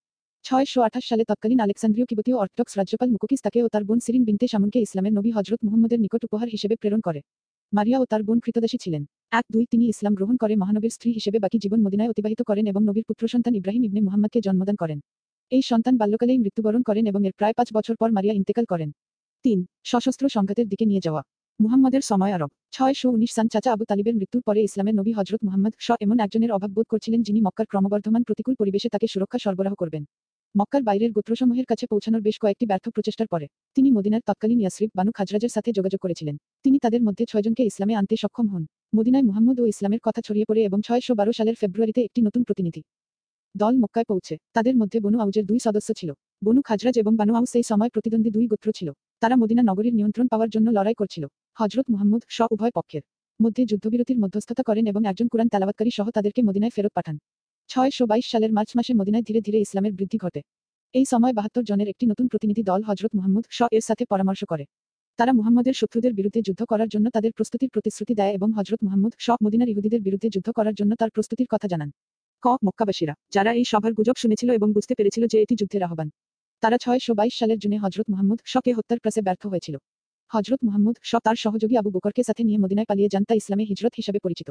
ছয়শো 0.46 0.80
আঠাশ 0.82 1.04
সালে 1.10 1.24
তৎকালীন 1.30 1.60
আলেকসান্দ্রীয় 1.66 2.08
কিবতীয় 2.10 2.36
অর্থডক্স 2.38 2.74
রাজ্যপাল 2.78 3.10
মুকুকিস 3.14 3.40
তাকে 3.46 3.60
ও 3.66 3.68
তার 3.74 3.84
বোন 3.84 4.00
সিরিন 4.06 4.24
বিনতে 4.28 4.46
শামুনকে 4.52 4.80
ইসলামের 4.86 5.14
নবী 5.18 5.30
হজরত 5.32 5.62
মুহম্মদের 5.68 6.00
নিকট 6.00 6.22
উপহার 6.28 6.48
হিসেবে 6.48 6.76
প্রেরণ 6.76 7.02
করে। 7.08 7.20
মারিয়া 7.74 7.98
ও 8.00 8.06
তার 8.12 8.22
বোন 8.24 8.38
কৃতদাসী 8.40 8.78
ছিলেন। 8.84 9.04
এক 9.32 9.46
দুই 9.54 9.66
তিনি 9.72 9.86
ইসলাম 9.94 10.14
গ্রহণ 10.16 10.36
করে 10.38 10.54
মহানবীর 10.56 10.94
স্ত্রী 10.96 11.10
হিসেবে 11.12 11.38
বাকি 11.40 11.58
জীবন 11.64 11.80
মদিনায় 11.86 12.10
অতিবাহিত 12.10 12.42
করেন 12.42 12.66
এবং 12.72 12.82
নবীর 12.90 13.06
পুত্র 13.10 13.24
সন্তান 13.28 13.54
ইব্রাহিম 13.56 13.84
ইবনে 13.84 14.02
মুহাম্মদকে 14.02 14.40
জন্মদান 14.42 14.76
করেন। 14.76 15.00
এই 15.52 15.62
সন্তান 15.62 15.94
বাল্যকালেই 15.98 16.40
মৃত্যুবরণ 16.44 16.82
করেন 16.82 17.04
এবং 17.06 17.22
এর 17.28 17.34
প্রায় 17.38 17.54
পাঁচ 17.54 17.68
বছর 17.74 17.96
পর 17.96 18.10
মারিয়া 18.12 18.36
ইন্তেকাল 18.40 18.66
করেন। 18.66 18.90
তিন, 19.46 19.60
সশস্ত্র 19.84 20.26
সংঘাতের 20.30 20.68
দিকে 20.68 20.86
নিয়ে 20.86 21.02
যাওয়া। 21.02 21.22
মুহাম্মদের 21.60 22.04
সময় 22.10 22.34
আরব। 22.38 22.52
ছয়শো 22.76 23.08
উনিশ 23.16 23.32
সান 23.36 23.48
চাচা 23.54 23.70
আবু 23.76 23.84
তালিবের 23.90 24.16
মৃত্যুর 24.20 24.44
পরে 24.48 24.60
ইসলামের 24.68 24.96
নবী 25.00 25.12
হজরত 25.18 25.42
মুহাম্মদ 25.48 25.74
শ 25.86 25.88
এমন 26.06 26.18
একজনের 26.26 26.52
অভাব 26.58 26.72
বোধ 26.76 26.88
করছিলেন 26.94 27.22
যিনি 27.28 27.40
মক্কার 27.48 27.68
ক্রমবর্ধমান 27.72 28.22
প্রতিকূল 28.28 28.56
পরিবেশে 28.62 28.88
তাকে 28.94 29.08
সুরক্ষা 29.14 29.40
সরবরাহ 29.46 29.74
করবেন। 29.82 30.04
মক্কার 30.56 30.82
বাইরের 30.88 31.12
গোত্রসমূহের 31.16 31.66
কাছে 31.72 31.86
পৌঁছানোর 31.92 32.22
বেশ 32.28 32.38
কয়েকটি 32.44 32.66
ব্যর্থ 32.70 32.86
প্রচেষ্টার 32.96 33.28
পরে 33.34 33.46
তিনি 33.76 33.90
মদিনার 33.98 34.24
তৎকালীন 34.28 34.60
ইয়াসরিফ 34.64 34.92
বানু 34.98 35.12
খাজরাজের 35.18 35.52
সাথে 35.56 35.70
যোগাযোগ 35.78 36.00
করেছিলেন। 36.06 36.36
তিনি 36.64 36.78
তাদের 36.86 37.02
মধ্যে 37.08 37.24
ছয়জনকে 37.32 37.64
ইসলামে 37.72 37.94
আনতে 38.00 38.16
সক্ষম 38.24 38.48
হন। 38.54 38.64
মদিনায় 38.98 39.26
মুহাম্মদ 39.30 39.58
ও 39.62 39.66
ইসলামের 39.74 40.02
কথা 40.08 40.22
ছড়িয়ে 40.28 40.46
পড়ে 40.50 40.62
এবং 40.70 40.80
ছয়শো 40.88 41.14
বারো 41.20 41.32
সালের 41.38 41.56
ফেব্রুয়ারিতে 41.62 42.02
একটি 42.08 42.20
নতুন 42.28 42.42
প্রতিনিধি 42.44 42.82
দল 43.56 43.74
মক্কায় 43.84 44.08
পৌঁছে। 44.12 44.36
তাদের 44.56 44.76
মধ্যে 44.82 44.98
বনু 45.06 45.18
আউজের 45.24 45.46
দুই 45.50 45.60
সদস্য 45.66 45.90
ছিল। 46.00 46.10
বনু 46.46 46.62
খাজরাজ 46.68 46.96
এবং 47.04 47.14
বানু 47.20 47.34
আউস 47.38 47.50
সেই 47.56 47.66
সময় 47.72 47.90
প্রতিদ্বন্দ্বী 47.94 48.32
দুই 48.38 48.46
গোত্র 48.52 48.70
ছিল। 48.80 48.90
তারা 49.22 49.36
মদিনা 49.36 49.64
নগরীর 49.64 49.94
নিয়ন্ত্রণ 49.94 50.28
পাওয়ার 50.28 50.50
জন্য 50.50 50.68
লড়াই 50.78 50.96
করছিল। 51.02 51.24
হজরত 51.58 51.86
মুহাম্মদ 51.94 52.22
স 52.30 52.38
উভয় 52.54 52.74
পক্ষের 52.76 53.04
মধ্যে 53.40 53.62
যুদ্ধবিরতির 53.66 54.20
মধ্যস্থতা 54.20 54.64
করেন 54.64 54.86
এবং 54.88 55.02
একজন 55.06 55.28
কুরআন 55.32 55.48
তেলাওয়াতকারী 55.54 55.92
সহ 55.98 56.08
তাদেরকে 56.10 56.42
মদিনায় 56.44 56.74
ফেরত 56.76 56.94
পাঠান। 56.96 57.16
ছয়শো 57.70 58.04
বাইশ 58.06 58.26
সালের 58.32 58.52
মার্চ 58.54 58.72
মাসে 58.78 58.92
মদিনায় 58.94 59.26
ধীরে 59.28 59.42
ধীরে 59.42 59.60
ইসলামের 59.66 59.94
বৃদ্ধি 59.94 60.18
ঘটে। 60.18 60.42
এই 60.96 61.06
সময় 61.06 61.34
বাহাত্তর 61.34 61.64
জনের 61.64 61.88
একটি 61.88 62.06
নতুন 62.06 62.26
প্রতিনিধি 62.28 62.64
দল 62.64 62.82
হজরত 62.84 63.12
মুহাম্মদ 63.18 63.46
শ 63.50 63.60
এর 63.72 63.82
সাথে 63.82 64.04
পরামর্শ 64.06 64.42
করে। 64.44 64.66
তারা 65.20 65.32
মুহাম্মদের 65.34 65.74
শত্রুদের 65.74 66.14
বিরুদ্ধে 66.14 66.42
যুদ্ধ 66.42 66.62
করার 66.64 66.90
জন্য 66.90 67.06
তাদের 67.10 67.32
প্রস্তুতির 67.32 67.70
প্রতিশ্রুতি 67.70 68.14
দেয় 68.14 68.34
এবং 68.34 68.50
হজরত 68.58 68.80
মুহাম্মদ 68.84 69.14
শ 69.20 69.28
মদিনার 69.44 69.70
ইহুদিদের 69.70 70.02
বিরুদ্ধে 70.02 70.30
যুদ্ধ 70.30 70.48
করার 70.50 70.74
জন্য 70.74 70.92
তার 70.96 71.10
প্রস্তুতির 71.10 71.48
কথা 71.48 71.68
জানান। 71.68 71.90
ক 72.44 72.48
মক্কাবাসীরা, 72.66 73.14
যারা 73.32 73.52
এই 73.54 73.66
সভার 73.66 73.94
গুজব 73.94 74.16
শুনেছিল 74.18 74.50
এবং 74.54 74.68
বুঝতে 74.74 74.94
পেরেছিল 74.96 75.24
যে 75.28 75.38
এটি 75.42 75.56
যুদ্ধের 75.56 75.84
আহ্বান। 75.84 76.10
তারা 76.64 76.78
ছয়শো 76.78 77.12
বাইশ 77.14 77.34
সালের 77.40 77.58
জুনে 77.60 77.78
হজরত 77.78 78.08
মুহাম্মদ 78.10 78.40
শকে 78.46 78.72
হত্যার 78.74 79.00
প্রাসে 79.00 79.22
ব্যর্থ 79.22 79.44
হয়েছিল। 79.48 79.76
হজরত 80.32 80.62
মোহাম্মদ 80.64 80.96
শ 81.04 81.12
তার 81.26 81.36
সহযোগী 81.36 81.76
আবু 81.76 81.90
বকরকে 81.90 82.22
সাথে 82.24 82.42
নিয়ে 82.44 82.60
মদিনায় 82.60 82.86
পালিয়ে 82.86 83.10
যান 83.14 83.24
তা 83.24 83.34
ইসলামে 83.36 83.64
হিজরত 83.64 83.94
হিসাবে 83.98 84.20
পরিচিত। 84.20 84.50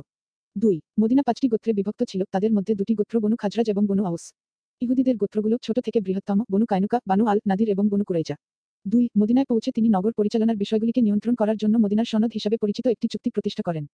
দুই, 0.56 0.76
মদিনা 1.00 1.22
পাঁচটি 1.22 1.46
গোত্রে 1.48 1.72
বিভক্ত 1.72 2.00
ছিল, 2.02 2.20
তাদের 2.30 2.52
মধ্যে 2.52 2.72
দুটি 2.74 2.94
গোত্র 2.94 3.14
বনু 3.20 3.36
খাজরাজ 3.36 3.66
এবং 3.70 3.82
বনু 3.86 4.02
আউস 4.04 4.24
ইহুদিদের 4.82 5.16
গোত্রগুলো 5.16 5.56
ছোট 5.62 5.76
থেকে 5.80 5.98
বৃহত্তম, 6.00 6.38
বনু 6.52 6.66
কায়নুকা, 6.66 6.98
বানু 7.06 7.24
আল 7.26 7.38
নাদির 7.46 7.68
এবং 7.68 7.84
বনু 7.88 8.04
কুরাইজা। 8.04 8.36
দুই, 8.86 9.04
মদিনায় 9.18 9.46
পৌঁছে 9.46 9.70
তিনি 9.72 9.88
নগর 9.88 10.12
পরিচালনার 10.12 10.56
বিষয়গুলিকে 10.56 11.00
নিয়ন্ত্রণ 11.00 11.34
করার 11.34 11.56
জন্য 11.56 11.74
মদিনার 11.78 12.04
সনদ 12.04 12.30
হিসাবে 12.34 12.56
পরিচিত 12.56 12.86
একটি 12.86 13.06
চুক্তি 13.12 13.30
প্রতিষ্ঠা 13.30 13.62
করেন। 13.62 13.84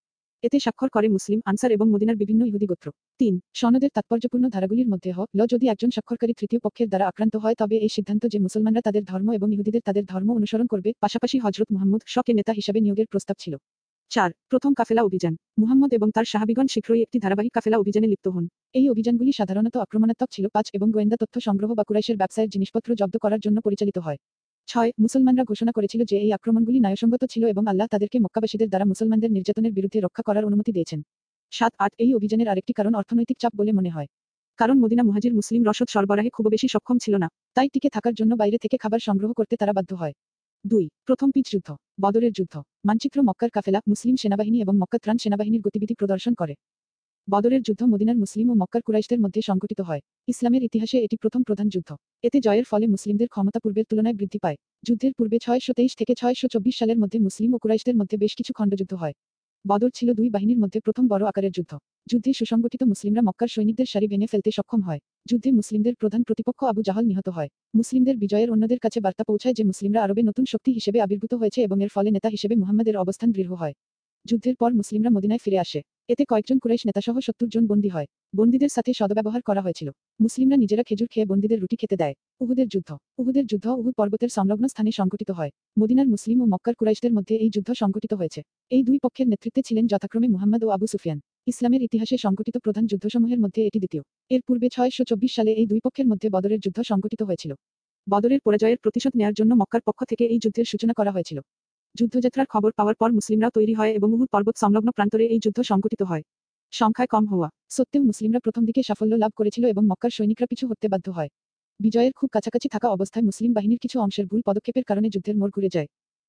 এতে 0.44 0.56
স্বাক্ষর 0.60 0.88
করে 0.88 1.08
মুসলিম, 1.08 1.38
আনসার 1.44 1.70
এবং 1.72 1.86
মদিনার 1.90 2.16
বিভিন্ন 2.16 2.42
ইহুদি 2.46 2.66
গোত্র। 2.66 2.88
তিন, 3.18 3.34
সনদের 3.54 3.90
তাৎপর্যপূর্ণ 3.94 4.44
ধারাগুলির 4.48 4.88
মধ্যে 4.88 5.10
হ, 5.12 5.18
ল, 5.36 5.40
যদি 5.50 5.64
একজন 5.68 5.90
স্বাক্ষরকারী 5.90 6.32
তৃতীয় 6.32 6.60
পক্ষের 6.64 6.88
দ্বারা 6.88 7.04
আক্রান্ত 7.08 7.34
হয়, 7.36 7.54
তবে 7.54 7.76
এই 7.76 7.88
সিদ্ধান্ত 7.88 8.22
যে 8.26 8.38
মুসলমানরা 8.38 8.82
তাদের 8.82 9.04
ধর্ম 9.04 9.28
এবং 9.32 9.48
ইহুদিদের 9.54 9.82
তাদের 9.84 10.04
ধর্ম 10.04 10.28
অনুসরণ 10.34 10.66
করবে, 10.66 10.90
পাশাপাশি 11.00 11.36
হজরত 11.38 11.68
মুহাম্মদ 11.72 12.02
শকে 12.06 12.32
নেতা 12.32 12.52
হিসাবে 12.52 12.80
নিয়োগের 12.80 13.08
প্রস্তাব 13.10 13.36
ছিল। 13.40 13.54
চার, 14.10 14.30
প্রথম 14.48 14.72
কাফেলা 14.74 15.02
অভিযান। 15.02 15.34
মুহাম্মদ 15.58 15.90
এবং 15.94 16.08
তার 16.14 16.24
সাহাবিগণ 16.24 16.66
শীঘ্রই 16.66 17.00
একটি 17.02 17.18
ধারাবাহিক 17.18 17.52
কাফেলা 17.52 17.76
অভিযানে 17.78 18.06
লিপ্ত 18.06 18.26
হন। 18.28 18.44
এই 18.74 18.86
অভিযানগুলি 18.90 19.32
সাধারণত 19.32 19.74
আক্রমণাত্মক 19.76 20.28
ছিল। 20.32 20.44
পাঁচ, 20.52 20.66
এবং 20.74 20.88
গোয়েন্দা 20.90 21.16
তথ্য 21.20 21.36
সংগ্রহ 21.40 21.70
বা 21.74 21.84
কুরাইশের 21.84 22.16
ব্যবসায়ের 22.16 22.50
জিনিসপত্র 22.50 22.88
জব্দ 22.94 23.14
করার 23.18 23.40
জন্য 23.40 23.56
পরিচালিত 23.60 23.98
হয়। 23.98 24.18
ছয়, 24.68 24.90
মুসলমানরা 25.00 25.44
ঘোষণা 25.44 25.72
করেছিল 25.72 26.00
যে 26.10 26.16
এই 26.18 26.30
আক্রমণগুলি 26.32 26.78
ন্যায়সঙ্গত 26.80 27.22
ছিল 27.24 27.42
এবং 27.46 27.64
আল্লাহ 27.66 27.86
তাদেরকে 27.90 28.16
মক্কাবাসীদের 28.18 28.68
দ্বারা 28.68 28.84
মুসলমানদের 28.84 29.30
নির্যাতনের 29.30 29.72
বিরুদ্ধে 29.72 29.98
রক্ষা 30.00 30.22
করার 30.22 30.44
অনুমতি 30.44 30.70
দিয়েছেন। 30.72 31.00
সাত, 31.52 31.72
আট, 31.78 31.92
এই 31.98 32.10
অভিযানের 32.14 32.48
আরেকটি 32.48 32.72
কারণ 32.72 32.92
অর্থনৈতিক 32.94 33.36
চাপ 33.40 33.52
বলে 33.56 33.72
মনে 33.72 33.90
হয়। 33.90 34.08
কারণ 34.58 34.76
মদিনা 34.80 35.02
মুহাজির 35.02 35.34
মুসলিম 35.34 35.62
রসদ 35.66 35.88
সরবরাহে 35.88 36.30
খুব 36.30 36.46
বেশি 36.48 36.68
সক্ষম 36.68 36.96
ছিল 36.98 37.14
না, 37.16 37.28
তাই 37.54 37.68
টিকে 37.72 37.88
থাকার 37.88 38.14
জন্য 38.14 38.32
বাইরে 38.36 38.58
থেকে 38.58 38.76
খাবার 38.76 39.00
সংগ্রহ 39.00 39.30
করতে 39.32 39.54
তারা 39.56 39.72
বাধ্য 39.72 39.90
হয়। 39.94 40.14
দুই, 40.64 40.84
প্রথম 41.06 41.28
পিচ 41.30 41.46
যুদ্ধ, 41.52 41.68
বদরের 42.00 42.32
যুদ্ধ। 42.32 42.54
মানচিত্র 42.84 43.18
মক্কার 43.22 43.50
কাফেলা, 43.50 43.80
মুসলিম 43.88 44.16
সেনাবাহিনী 44.16 44.58
এবং 44.60 44.74
মক্কা 44.78 44.98
ত্রাণ 44.98 45.16
সেনাবাহিনীর 45.18 45.62
গতিবিধি 45.64 45.94
প্রদর্শন 45.94 46.34
করে। 46.34 46.54
বদরের 47.28 47.62
যুদ্ধ 47.62 47.82
মদিনার 47.84 48.16
মুসলিম 48.16 48.46
ও 48.50 48.54
মক্কার 48.54 48.82
কুরাইশদের 48.82 49.20
মধ্যে 49.20 49.40
সংঘটিত 49.42 49.80
হয়। 49.80 50.00
ইসলামের 50.28 50.62
ইতিহাসে 50.62 50.98
এটি 50.98 51.16
প্রথম 51.16 51.42
প্রধান 51.42 51.68
যুদ্ধ। 51.68 51.90
এতে 52.22 52.38
জয়ের 52.40 52.64
ফলে 52.64 52.86
মুসলিমদের 52.86 53.28
ক্ষমতা 53.28 53.58
পূর্বের 53.58 53.84
তুলনায় 53.84 54.14
বৃদ্ধি 54.14 54.38
পায়। 54.38 54.56
যুদ্ধের 54.84 55.12
পূর্বে 55.12 55.38
ছয়শো 55.38 55.72
তেইশ 55.72 55.92
থেকে 55.94 56.12
ছয়শো 56.14 56.46
চব্বিশ 56.48 56.74
সালের 56.78 56.98
মধ্যে 56.98 57.18
মুসলিম 57.18 57.50
ও 57.54 57.58
কুরাইশদের 57.58 57.96
মধ্যে 57.96 58.16
বেশ 58.16 58.32
কিছু 58.34 58.52
খণ্ডযুদ্ধ 58.52 58.92
হয়। 58.94 59.14
বদর 59.64 59.90
ছিল 59.94 60.08
দুই 60.14 60.28
বাহিনীর 60.30 60.58
মধ্যে 60.58 60.78
প্রথম 60.80 61.04
বড় 61.08 61.22
আকারের 61.26 61.52
যুদ্ধ। 61.52 61.72
যুদ্ধে 62.06 62.30
সুসংগঠিত 62.32 62.82
মুসলিমরা 62.82 63.22
মক্কার 63.22 63.48
সৈনিকদের 63.48 63.86
সারি 63.86 64.06
ভেঙে 64.08 64.26
ফেলতে 64.26 64.50
সক্ষম 64.50 64.80
হয়। 64.80 65.00
যুদ্ধে 65.26 65.50
মুসলিমদের 65.50 65.94
প্রধান 65.94 66.22
প্রতিপক্ষ 66.22 66.60
আবু 66.64 66.80
জাহাল 66.82 67.04
নিহত 67.04 67.28
হয়। 67.28 67.48
মুসলিমদের 67.74 68.16
বিজয়ের 68.16 68.48
অন্যদের 68.50 68.78
কাছে 68.78 68.98
বার্তা 69.00 69.24
পৌঁছায় 69.24 69.54
যে 69.54 69.64
মুসলিমরা 69.64 70.00
আরবে 70.02 70.22
নতুন 70.22 70.44
শক্তি 70.44 70.70
হিসেবে 70.72 70.98
আবির্ভূত 71.00 71.32
হয়েছে 71.34 71.60
এবং 71.62 71.76
এর 71.82 71.90
ফলে 71.94 72.10
নেতা 72.10 72.28
হিসেবে 72.28 72.54
মুহাম্মাদের 72.56 72.96
অবস্থান 72.96 73.28
দৃঢ় 73.32 73.52
হয়। 73.54 73.74
যুদ্ধের 74.26 74.56
পর 74.56 74.70
মুসলিমরা 74.74 75.10
মদিনায় 75.10 75.42
ফিরে 75.44 75.58
আসে। 75.58 75.80
এতে 76.08 76.24
কয়েকজন 76.24 76.58
কুরাইশ 76.58 76.82
নেতাসহ 76.86 77.16
সত্তর 77.20 77.48
জন 77.48 77.64
বন্দী 77.66 77.88
হয়। 77.88 78.06
বন্দীদের 78.36 78.68
সাথে 78.68 78.90
সদব্যবহার 78.94 79.42
করা 79.42 79.60
হয়েছিল। 79.60 79.88
মুসলিমরা 80.20 80.56
নিজেরা 80.56 80.82
খেজুর 80.82 81.08
খেয়ে 81.08 81.26
বন্দীদের 81.26 81.58
রুটি 81.60 81.76
খেতে 81.76 81.96
দেয়। 81.96 82.14
উহুদের 82.40 82.68
যুদ্ধ। 82.68 82.90
উহুদের 83.18 83.44
যুদ্ধ 83.46 83.66
উহুদ 83.80 83.94
পর্বতের 83.94 84.28
সংলগ্ন 84.28 84.64
স্থানে 84.68 84.90
সংঘটিত 84.92 85.30
হয়। 85.30 85.50
মদিনার 85.78 86.08
মুসলিম 86.08 86.38
ও 86.42 86.46
মক্কার 86.46 86.74
কুরাইশদের 86.74 87.12
মধ্যে 87.12 87.34
এই 87.36 87.50
যুদ্ধ 87.50 87.68
সংঘটিত 87.72 88.12
হয়েছে। 88.14 88.40
এই 88.70 88.82
দুই 88.82 88.98
পক্ষের 88.98 89.26
নেতৃত্বে 89.28 89.62
ছিলেন 89.62 89.84
যথাক্রমে 89.86 90.28
মুহাম্মদ 90.28 90.64
ও 90.64 90.68
আবু 90.68 90.86
সুফিয়ান। 90.86 91.18
ইসলামের 91.46 91.82
ইতিহাসে 91.82 92.16
সংঘটিত 92.16 92.56
প্রধান 92.56 92.84
যুদ্ধসমূহের 92.86 93.40
মধ্যে 93.40 93.60
এটি 93.66 93.78
দ্বিতীয়। 93.78 94.02
এর 94.30 94.40
পূর্বে 94.46 94.68
ছয়শো 94.68 95.02
চব্বিশ 95.04 95.32
সালে 95.34 95.50
এই 95.52 95.66
দুই 95.66 95.80
পক্ষের 95.84 96.06
মধ্যে 96.06 96.28
বদরের 96.30 96.60
যুদ্ধ 96.60 96.78
সংঘটিত 96.82 97.22
হয়েছিল। 97.22 97.52
বদরের 98.06 98.40
পরাজয়ের 98.44 98.78
প্রতিশোধ 98.78 99.12
নেয়ার 99.16 99.34
জন্য 99.34 99.52
মক্কার 99.54 99.82
পক্ষ 99.86 100.00
থেকে 100.04 100.24
এই 100.24 100.38
যুদ্ধের 100.38 100.64
সূচনা 100.64 100.92
করা 100.92 101.10
হয়েছিল। 101.10 101.38
যুদ্ধযাত্রার 101.94 102.46
খবর 102.46 102.70
পাওয়ার 102.72 102.96
পর 103.00 103.08
মুসলিমরা 103.12 103.48
তৈরি 103.50 103.74
হয় 103.74 103.92
এবং 103.92 104.08
উহুদ 104.12 104.28
পর্বত 104.32 104.56
সংলগ্ন 104.58 104.88
প্রান্তরে 104.90 105.24
এই 105.26 105.40
যুদ্ধ 105.44 105.58
সংঘটিত 105.62 106.02
হয়। 106.02 106.22
সংখ্যায় 106.72 107.08
কম 107.08 107.24
হওয়া 107.26 107.48
সত্ত্বেও 107.70 108.02
মুসলিমরা 108.02 108.40
প্রথম 108.40 108.62
দিকে 108.64 108.80
সাফল্য 108.82 109.12
লাভ 109.14 109.32
করেছিল 109.36 109.64
এবং 109.66 109.82
মক্কার 109.86 110.10
সৈনিকরা 110.10 110.46
পিছু 110.46 110.64
হতে 110.68 110.86
বাধ্য 110.88 111.06
হয়। 111.10 111.30
বিজয়ের 111.80 112.12
খুব 112.12 112.28
কাছাকাছি 112.32 112.68
থাকা 112.68 112.88
অবস্থায় 112.88 113.24
মুসলিম 113.24 113.50
বাহিনীর 113.52 113.78
কিছু 113.78 113.96
অংশের 114.00 114.26
ভুল 114.26 114.40
পদক্ষেপের 114.46 114.84
কারণে 114.84 115.08
যুদ্ধের 115.08 115.36
মোড় 115.36 115.52
ঘুরে 115.54 115.68
যায়। 115.68 115.88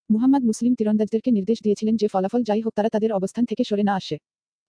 মুহাম্মদ 0.09 0.43
মুসলিম 0.43 0.73
তীরন্দাজদেরকে 0.75 1.29
নির্দেশ 1.31 1.57
দিয়েছিলেন 1.61 1.95
যে 1.95 2.07
ফলাফল 2.07 2.41
যাই 2.43 2.61
হোক 2.61 2.73
তারা 2.73 2.89
তাদের 2.89 3.11
অবস্থান 3.13 3.43
থেকে 3.45 3.63
সরে 3.63 3.83
না 3.83 3.93
আসে। 3.95 4.15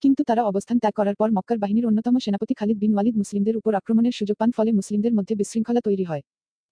কিন্তু 0.02 0.22
তারা 0.24 0.42
অবস্থান 0.44 0.76
ত্যাগ 0.78 0.94
করার 0.94 1.16
পর 1.16 1.28
মক্কার 1.32 1.58
বাহিনীর 1.58 1.86
অন্যতম 1.86 2.14
সেনাপতি 2.18 2.54
খালিদ 2.54 2.78
বিন 2.78 2.92
ওয়ালিদ 2.94 3.16
মুসলিমদের 3.16 3.54
উপর 3.56 3.72
আক্রমণের 3.74 4.12
সুযোগ 4.12 4.36
পান, 4.40 4.50
ফলে 4.56 4.70
মুসলিমদের 4.72 5.12
মধ্যে 5.14 5.34
বিশৃঙ্খলা 5.34 5.80
তৈরি 5.80 6.04
হয়। 6.04 6.22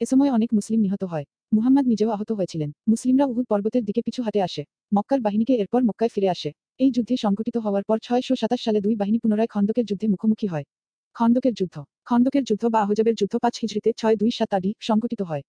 এ 0.01 0.05
সময় 0.07 0.31
অনেক 0.31 0.51
মুসলিম 0.53 0.81
নিহত 0.81 1.05
হয়। 1.05 1.27
মুহাম্মদ 1.53 1.85
নিজেও 1.87 2.11
আহত 2.11 2.31
হয়েছিলেন। 2.33 2.71
মুসলিমরা 2.89 3.25
উহুদ 3.27 3.47
পর্বতের 3.47 3.83
দিকে 3.85 4.01
পিছু 4.03 4.21
হাতে 4.23 4.41
আসে। 4.43 4.63
মক্কার 4.93 5.21
বাহিনীকে 5.21 5.55
এরপর 5.55 5.81
মক্কায় 5.85 6.13
ফিরে 6.15 6.29
আসে। 6.29 6.51
এই 6.79 6.91
যুদ্ধে 6.91 7.15
সংঘটিত 7.17 7.57
হওয়ার 7.57 7.85
পর 7.85 7.97
ছয়শো 8.03 8.35
সাতাশ 8.35 8.61
সালে 8.65 8.79
দুই 8.81 8.95
বাহিনী 8.97 9.19
পুনরায় 9.19 9.51
খন্দকের 9.51 9.85
যুদ্ধে 9.85 10.07
মুখোমুখি 10.09 10.47
হয়। 10.47 10.65
খন্দকের 11.17 11.55
যুদ্ধ। 11.55 11.77
খন্দকের 12.05 12.45
যুদ্ধ 12.45 12.65
বা 12.69 12.79
আহজাবের 12.85 13.15
যুদ্ধ 13.15 13.35
পাঁচ 13.37 13.55
হিজড়িতে 13.63 13.91
ছয় 13.97 14.17
দুই 14.17 14.31
সাত 14.31 14.51
আডি 14.55 14.71
সংঘটিত 14.81 15.21
হয়। 15.23 15.43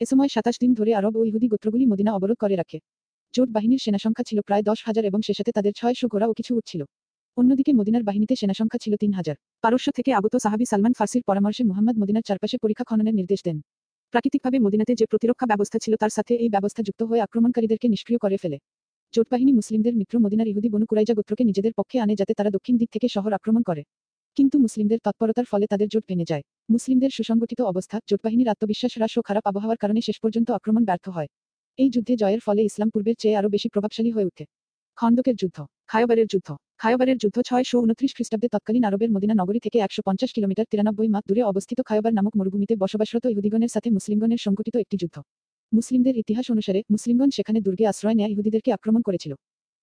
এ 0.00 0.04
সময় 0.06 0.30
সাতাশ 0.34 0.56
দিন 0.62 0.70
ধরে 0.74 0.90
আরব 0.94 1.14
ও 1.16 1.22
ইহুদি 1.24 1.46
গোত্রগুলি 1.48 1.84
মদিনা 1.86 2.10
অবরোধ 2.12 2.38
করে 2.38 2.54
রাখে। 2.56 2.78
জোট 3.34 3.48
বাহিনীর 3.50 3.80
সেনাসংখ্যা 3.84 4.24
ছিল 4.28 4.38
প্রায় 4.40 4.62
দশ 4.62 4.78
হাজার 4.86 5.04
এবং 5.04 5.20
সে 5.26 5.32
সাথে 5.34 5.50
তাদের 5.52 5.72
ছয়শো 5.72 6.06
ঘোড়া 6.08 6.26
ও 6.30 6.32
কিছু 6.32 6.52
উঠছিল 6.58 6.80
অন্যদিকে 7.36 7.72
মদিনার 7.72 8.04
বাহিনীতে 8.08 8.34
সেনাসংখ্যা 8.36 8.80
ছিল 8.84 8.92
তিন 8.96 9.12
হাজার। 9.12 9.36
পারস্য 9.64 9.88
থেকে 9.98 10.10
আগত 10.12 10.34
সাহাবি 10.44 10.64
সালমান 10.64 10.92
ফার্সির 10.98 11.22
পরামর্শে 11.28 11.62
মুহাম্মদ 11.64 11.96
মদিনার 12.02 12.24
চারপাশে 12.28 12.56
পরীক্ষা 12.62 12.84
খননের 12.84 13.14
নির্দেশ 13.20 13.40
দেন। 13.44 13.58
প্রাকৃতিকভাবে 14.14 14.58
মদিনাতে 14.58 14.92
যে 14.94 15.06
প্রতিরক্ষা 15.06 15.46
ব্যবস্থা 15.46 15.78
ছিল 15.78 15.92
তার 15.96 16.12
সাথে 16.16 16.32
এই 16.34 16.48
ব্যবস্থা 16.48 16.80
যুক্ত 16.82 17.02
হয়ে 17.02 17.20
আক্রমণকারীদেরকে 17.20 17.86
নিষ্ক্রিয় 17.88 18.18
করে 18.18 18.36
ফেলে। 18.36 18.58
জোটবাহিনী 19.14 19.52
মুসলিমদের 19.52 19.94
মিত্র 19.96 20.14
মদিনার 20.18 20.48
ইহুদি 20.48 20.68
বনু 20.68 20.86
কুরাইজা 20.86 21.14
গোত্রকে 21.14 21.44
নিজেদের 21.44 21.72
পক্ষে 21.76 21.96
আনে 22.00 22.14
যাতে 22.16 22.32
তারা 22.34 22.50
দক্ষিণ 22.50 22.74
দিক 22.76 22.88
থেকে 22.90 23.06
শহর 23.08 23.32
আক্রমণ 23.32 23.62
করে। 23.62 23.82
কিন্তু 24.36 24.56
মুসলিমদের 24.58 24.98
তৎপরতার 25.04 25.46
ফলে 25.52 25.66
তাদের 25.66 25.88
জোট 25.88 26.04
ভেঙে 26.08 26.26
যায়। 26.28 26.44
মুসলিমদের 26.70 27.10
সুসংগঠিত 27.10 27.60
অবস্থা, 27.62 27.96
জোটবাহিনীর 28.08 28.48
আত্মবিশ্বাস 28.48 28.92
হ্রাস 28.96 29.14
ও 29.18 29.22
খারাপ 29.22 29.44
আবহাওয়ার 29.46 29.78
কারণে 29.78 30.00
শেষ 30.00 30.16
পর্যন্ত 30.20 30.48
আক্রমণ 30.50 30.82
ব্যর্থ 30.84 31.06
হয়। 31.08 31.28
এই 31.78 31.88
যুদ্ধে 31.90 32.14
জয়ের 32.16 32.40
ফলে 32.40 32.60
ইসলাম 32.64 32.88
পূর্বের 32.90 33.16
চেয়ে 33.18 33.36
আরও 33.36 33.48
বেশি 33.48 33.68
প্রভাবশালী 33.68 34.10
হয়ে 34.10 34.26
ওঠে 34.26 34.44
খন্দকের 34.98 35.36
যুদ্ধ 35.36 35.58
খায়বারের 35.88 36.26
যুদ্ধ। 36.26 36.48
খায়বারের 36.82 37.16
যুদ্ধ 37.22 37.36
ছয়শো 37.48 37.76
উনত্রিশ 37.78 38.12
খ্রিস্টাব্দে 38.16 38.48
তৎকালীন 38.48 38.84
আরবের 38.88 39.10
মদিনা 39.10 39.34
নগরী 39.40 39.60
থেকে 39.60 39.78
একশো 39.78 40.00
পঞ্চাশ 40.06 40.30
কিলোমিটার 40.36 40.66
তিরানব্বই 40.70 41.08
মাস 41.14 41.24
দূরে 41.28 41.42
অবস্থিত 41.42 41.78
খায়বার 41.88 42.12
নামক 42.14 42.34
মরুভূমিতে 42.38 42.74
বসবাসরত 42.76 43.24
ইহুদিগণের 43.24 43.70
সাথে 43.74 43.88
মুসলিমগণের 43.90 44.40
সংগঠিত 44.46 44.74
একটি 44.76 44.96
যুদ্ধ। 44.96 45.16
মুসলিমদের 45.72 46.14
ইতিহাস 46.16 46.46
অনুসারে 46.50 46.80
মুসলিমগণ 46.90 47.30
সেখানে 47.30 47.58
দুর্গে 47.60 47.84
আশ্রয় 47.86 48.16
নেয় 48.18 48.30
ইহুদিদেরকে 48.32 48.70
আক্রমণ 48.72 49.02
করেছিল। 49.02 49.32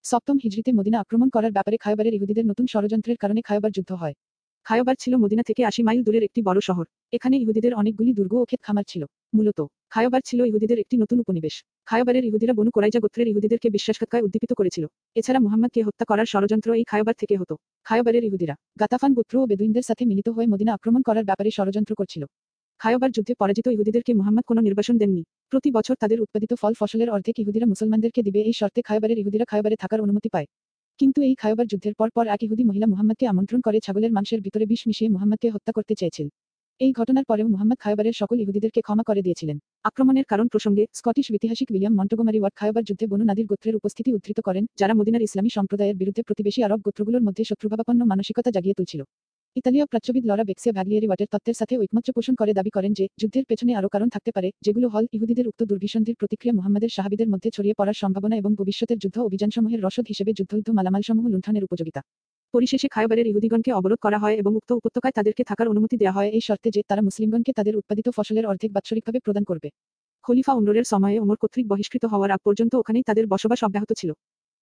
সপ্তম 0.06 0.36
হিজড়িতে 0.44 0.72
মদিনা 0.74 0.98
আক্রমণ 1.00 1.28
করার 1.30 1.52
ব্যাপারে 1.52 1.78
খায়বারের 1.78 2.14
ইহুদিদের 2.14 2.46
নতুন 2.46 2.66
ষড়যন্ত্রের 2.68 3.18
কারণে 3.18 3.42
খায়বার 3.42 3.72
যুদ্ধ 3.72 3.92
হয়। 3.92 4.16
খায়বার 4.66 4.96
ছিল 5.00 5.14
মদিনা 5.24 5.44
থেকে 5.44 5.62
আশি 5.66 5.82
মাইল 5.84 6.02
দূরের 6.04 6.24
একটি 6.24 6.40
বড় 6.42 6.60
শহর। 6.60 6.86
এখানে 7.12 7.36
ইহুদিদের 7.38 7.74
অনেকগুলি 7.74 8.12
দুর্গ 8.14 8.34
ও 8.34 8.46
ক্ষেত 8.46 8.62
খামার 8.62 8.86
ছিল। 8.88 9.04
মূলত, 9.34 9.60
খায়বার 9.90 10.22
ছিল 10.26 10.40
ইহুদিদের 10.46 10.78
একটি 10.80 10.96
নতুন 10.98 11.18
উপনিবেশ। 11.20 11.56
খায়বারের 11.86 12.24
ইহুদিরা 12.26 12.54
বনু 12.54 12.70
কোরাইজা 12.72 13.00
গোত্রের 13.00 13.28
ইহুদিদেরকে 13.28 13.68
বিশ্বাসঘাতকায় 13.70 14.24
উদ্দীপিত 14.24 14.52
করেছিল। 14.54 14.84
এছাড়া 15.16 15.40
মুহাম্মদকে 15.40 15.82
হত্যা 15.84 16.06
করার 16.06 16.26
ষড়যন্ত্র 16.26 16.70
এই 16.74 16.84
খায়বার 16.84 17.16
থেকে 17.18 17.36
হতো। 17.38 17.54
খায়বারের 17.86 18.24
ইহুদিরা 18.24 18.56
গাতাফান 18.80 19.12
গোত্র 19.14 19.36
ও 19.38 19.46
বেদুইনদের 19.46 19.84
সাথে 19.84 20.04
মিলিত 20.06 20.28
হয়ে 20.30 20.48
মদিনা 20.48 20.72
আক্রমণ 20.74 21.02
করার 21.02 21.26
ব্যাপারে 21.26 21.50
ষড়যন্ত্র 21.52 21.94
করছিল। 21.96 22.24
খায়বার 22.80 23.10
যুদ্ধে 23.12 23.34
পরাজিত 23.36 23.68
ইহুদিদেরকে 23.68 24.12
মুহাম্মদ 24.14 24.44
কোনো 24.46 24.62
নির্বাসন 24.62 24.96
দেননি। 24.98 25.24
প্রতি 25.50 25.70
বছর 25.72 25.96
তাদের 25.96 26.20
উৎপাদিত 26.22 26.52
ফল 26.54 26.74
ফসলের 26.80 27.10
অর্ধেক 27.10 27.36
ইহুদিরা 27.40 27.66
মুসলমানদেরকে 27.66 28.22
দিবে 28.24 28.40
এই 28.42 28.54
শর্তে 28.54 28.80
খায়বারের 28.82 29.18
ইহুদিরা 29.18 29.46
খায়বারে 29.46 29.76
থাকার 29.76 30.00
অনুমতি 30.02 30.30
পায়। 30.30 30.48
কিন্তু 31.00 31.20
এই 31.22 31.36
খায়বার 31.36 31.66
যুদ্ধের 31.68 31.94
পর 31.94 32.10
পর 32.16 32.26
এক 32.28 32.42
ইহুদি 32.44 32.64
মহিলা 32.64 32.88
মুহাম্মদকে 32.88 33.26
আমন্ত্রণ 33.28 33.60
করে 33.62 33.78
ছাগলের 33.80 34.12
মাংসের 34.12 34.40
ভিতরে 34.42 34.66
বিষ 34.66 34.82
মিশিয়ে 34.88 35.10
মুহাম্মদকে 35.10 35.48
হত্যা 35.50 35.72
করতে 35.72 35.94
চেয়েছিল। 35.96 36.28
এই 36.82 36.92
ঘটনার 37.00 37.26
পরেও 37.30 37.48
মোহাম্মদ 37.54 37.78
খায়বারের 37.84 38.16
সকল 38.22 38.38
ইহুদিদেরকে 38.44 38.82
ক্ষমা 38.82 39.04
করে 39.04 39.22
দিয়েছিলেন। 39.26 39.58
আক্রমণের 39.84 40.26
কারণ 40.32 40.48
প্রসঙ্গে 40.54 40.84
স্কটিশ 40.94 41.28
ঐতিহাসিক 41.34 41.68
উইলিয়াম 41.72 41.94
মন্টগোমারি 42.00 42.40
ওয়াট 42.42 42.56
খায়বার 42.60 42.84
যুদ্ধে 42.90 43.06
বনু 43.12 43.24
নাদির 43.30 43.48
গোত্রের 43.52 43.76
উপস্থিতি 43.76 44.10
উদ্ধৃত 44.16 44.40
করেন, 44.48 44.64
যারা 44.80 44.94
মদিনার 45.00 45.26
ইসলামী 45.28 45.52
সম্প্রদায়ের 45.58 45.96
বিরুদ্ধে 46.02 46.22
প্রতিবেশী 46.28 46.60
আরব 46.68 46.80
গোত্রগুলোর 46.86 47.24
মধ্যে 47.28 47.44
শত্রুভাবাপন্ন 47.50 48.02
মানসিকতা 48.12 48.50
জাগিয়ে 48.56 48.78
তুলছিল। 48.78 49.02
ইতালীয় 49.56 49.86
প্রাচ্যবিদ 49.92 50.24
লরা 50.30 50.44
বেক্সে 50.44 50.70
ভ্যাগলিয়েরি 50.72 51.08
ওয়াটের 51.08 51.30
তত্ত্বের 51.34 51.58
সাথে 51.60 51.74
ঐকমত্য 51.82 52.10
পোষণ 52.18 52.34
করে 52.36 52.52
দাবি 52.54 52.72
করেন 52.78 52.92
যে, 52.94 53.06
যুদ্ধের 53.22 53.46
পেছনে 53.50 53.72
আরও 53.80 53.90
কারণ 53.90 54.08
থাকতে 54.10 54.32
পারে, 54.36 54.50
যেগুলো 54.66 54.88
হল 54.90 55.06
ইহুদিদের 55.16 55.46
উক্ত 55.48 55.62
দুর্বিসন্ধির 55.64 56.16
প্রতিক্রিয়া 56.20 56.54
মুহাম্মাদের 56.54 56.92
সাহাবিদের 56.98 57.30
মধ্যে 57.30 57.50
ছড়িয়ে 57.56 57.76
পড়ার 57.80 57.98
সম্ভাবনা 58.04 58.36
এবং 58.36 58.52
ভবিষ্যতের 58.56 58.98
যুদ্ধ 58.98 59.18
অভিযানসমূহের 59.20 59.84
রসদ 59.84 60.06
হিসেবে 60.08 60.32
যুদ্ধলুদ্ধ 60.34 60.70
মালামালসমূহ 60.70 61.26
লুণ্ঠনের 61.28 61.64
উপযোগিতা। 61.64 62.02
পরিশেষে 62.54 62.88
খায়বারের 62.88 63.28
ইহুদিগণকে 63.28 63.72
অবরোধ 63.74 64.00
করা 64.02 64.18
হয় 64.18 64.36
এবং 64.36 64.52
উক্ত 64.56 64.72
উপত্যকায় 64.72 65.16
তাদেরকে 65.16 65.44
থাকার 65.44 65.68
অনুমতি 65.68 65.96
দেওয়া 65.98 66.16
হয়। 66.16 66.30
এই 66.30 66.42
শর্তে 66.42 66.70
যে 66.72 66.82
তারা 66.88 67.02
মুসলিমগণকে 67.02 67.52
তাদের 67.54 67.74
উৎপাদিত 67.76 68.08
ফসলের 68.10 68.46
অর্ধেক 68.46 68.72
বাৎসরিকভাবে 68.74 69.20
প্রদান 69.20 69.44
করবে। 69.44 69.70
খলিফা 70.26 70.54
উমরের 70.54 70.86
সময়ে 70.86 71.18
ওমর 71.20 71.38
কর্তৃক 71.38 71.66
বহিষ্কৃত 71.68 72.04
হওয়ার 72.06 72.32
আগ 72.32 72.42
পর্যন্ত 72.46 72.74
ওখানেই 72.76 73.04
তাদের 73.04 73.26
বসবাস 73.28 73.60
অব্যাহত 73.64 73.92
ছিল। 73.94 74.12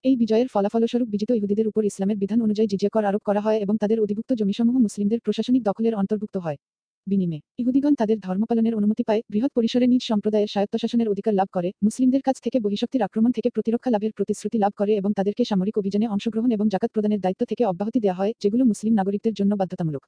এই 0.05 0.15
বিজয়ের 0.15 0.47
ফলাফলস্বরূপ 0.47 1.07
বিজিত 1.09 1.31
ইহুদিদের 1.31 1.67
উপর 1.67 1.81
ইসলামের 1.85 2.17
বিধান 2.17 2.39
অনুযায়ী 2.41 2.67
জিজিয়া 2.67 2.91
কর 2.93 3.03
আরোপ 3.05 3.23
করা 3.25 3.41
হয় 3.41 3.57
এবং 3.57 3.75
তাদের 3.77 3.97
অধিভুক্ত 3.99 4.31
জমিসমূহ 4.33 4.75
মুসলিমদের 4.79 5.19
প্রশাসনিক 5.19 5.61
দখলের 5.63 5.93
অন্তর্ভুক্ত 5.95 6.35
হয়। 6.37 6.57
বিনিময়ে। 7.07 7.41
ইহুদিগণ 7.57 7.93
তাদের 7.95 8.17
ধর্ম 8.19 8.43
পালনের 8.45 8.75
অনুমতি 8.75 9.03
পায়, 9.03 9.21
বৃহৎ 9.29 9.51
পরিসরে 9.57 9.85
নিজ 9.87 10.03
সম্প্রদায়ের 10.03 10.47
স্বায়ত্তশাসনের 10.47 11.07
অধিকার 11.09 11.33
লাভ 11.33 11.47
করে, 11.51 11.69
মুসলিমদের 11.83 12.21
কাছ 12.21 12.37
থেকে 12.41 12.57
বহিশক্তির 12.59 13.01
আক্রমণ 13.03 13.31
থেকে 13.31 13.49
প্রতিরক্ষা 13.49 13.91
লাভের 13.91 14.11
প্রতিশ্রুতি 14.11 14.57
লাভ 14.57 14.73
করে 14.75 14.93
এবং 14.95 15.11
তাদেরকে 15.13 15.43
সামরিক 15.45 15.77
অভিযানে 15.77 16.07
অংশগ্রহণ 16.07 16.51
এবং 16.51 16.65
জাকাত 16.69 16.91
প্রদানের 16.93 17.19
দায়িত্ব 17.19 17.43
থেকে 17.45 17.63
অব্যাহতি 17.65 17.99
দেওয়া 17.99 18.15
হয়, 18.15 18.33
যেগুলো 18.41 18.63
মুসলিম 18.65 18.93
নাগরিকদের 18.93 19.33
জন্য 19.33 19.51
বাধ্যতামূলক। 19.55 20.03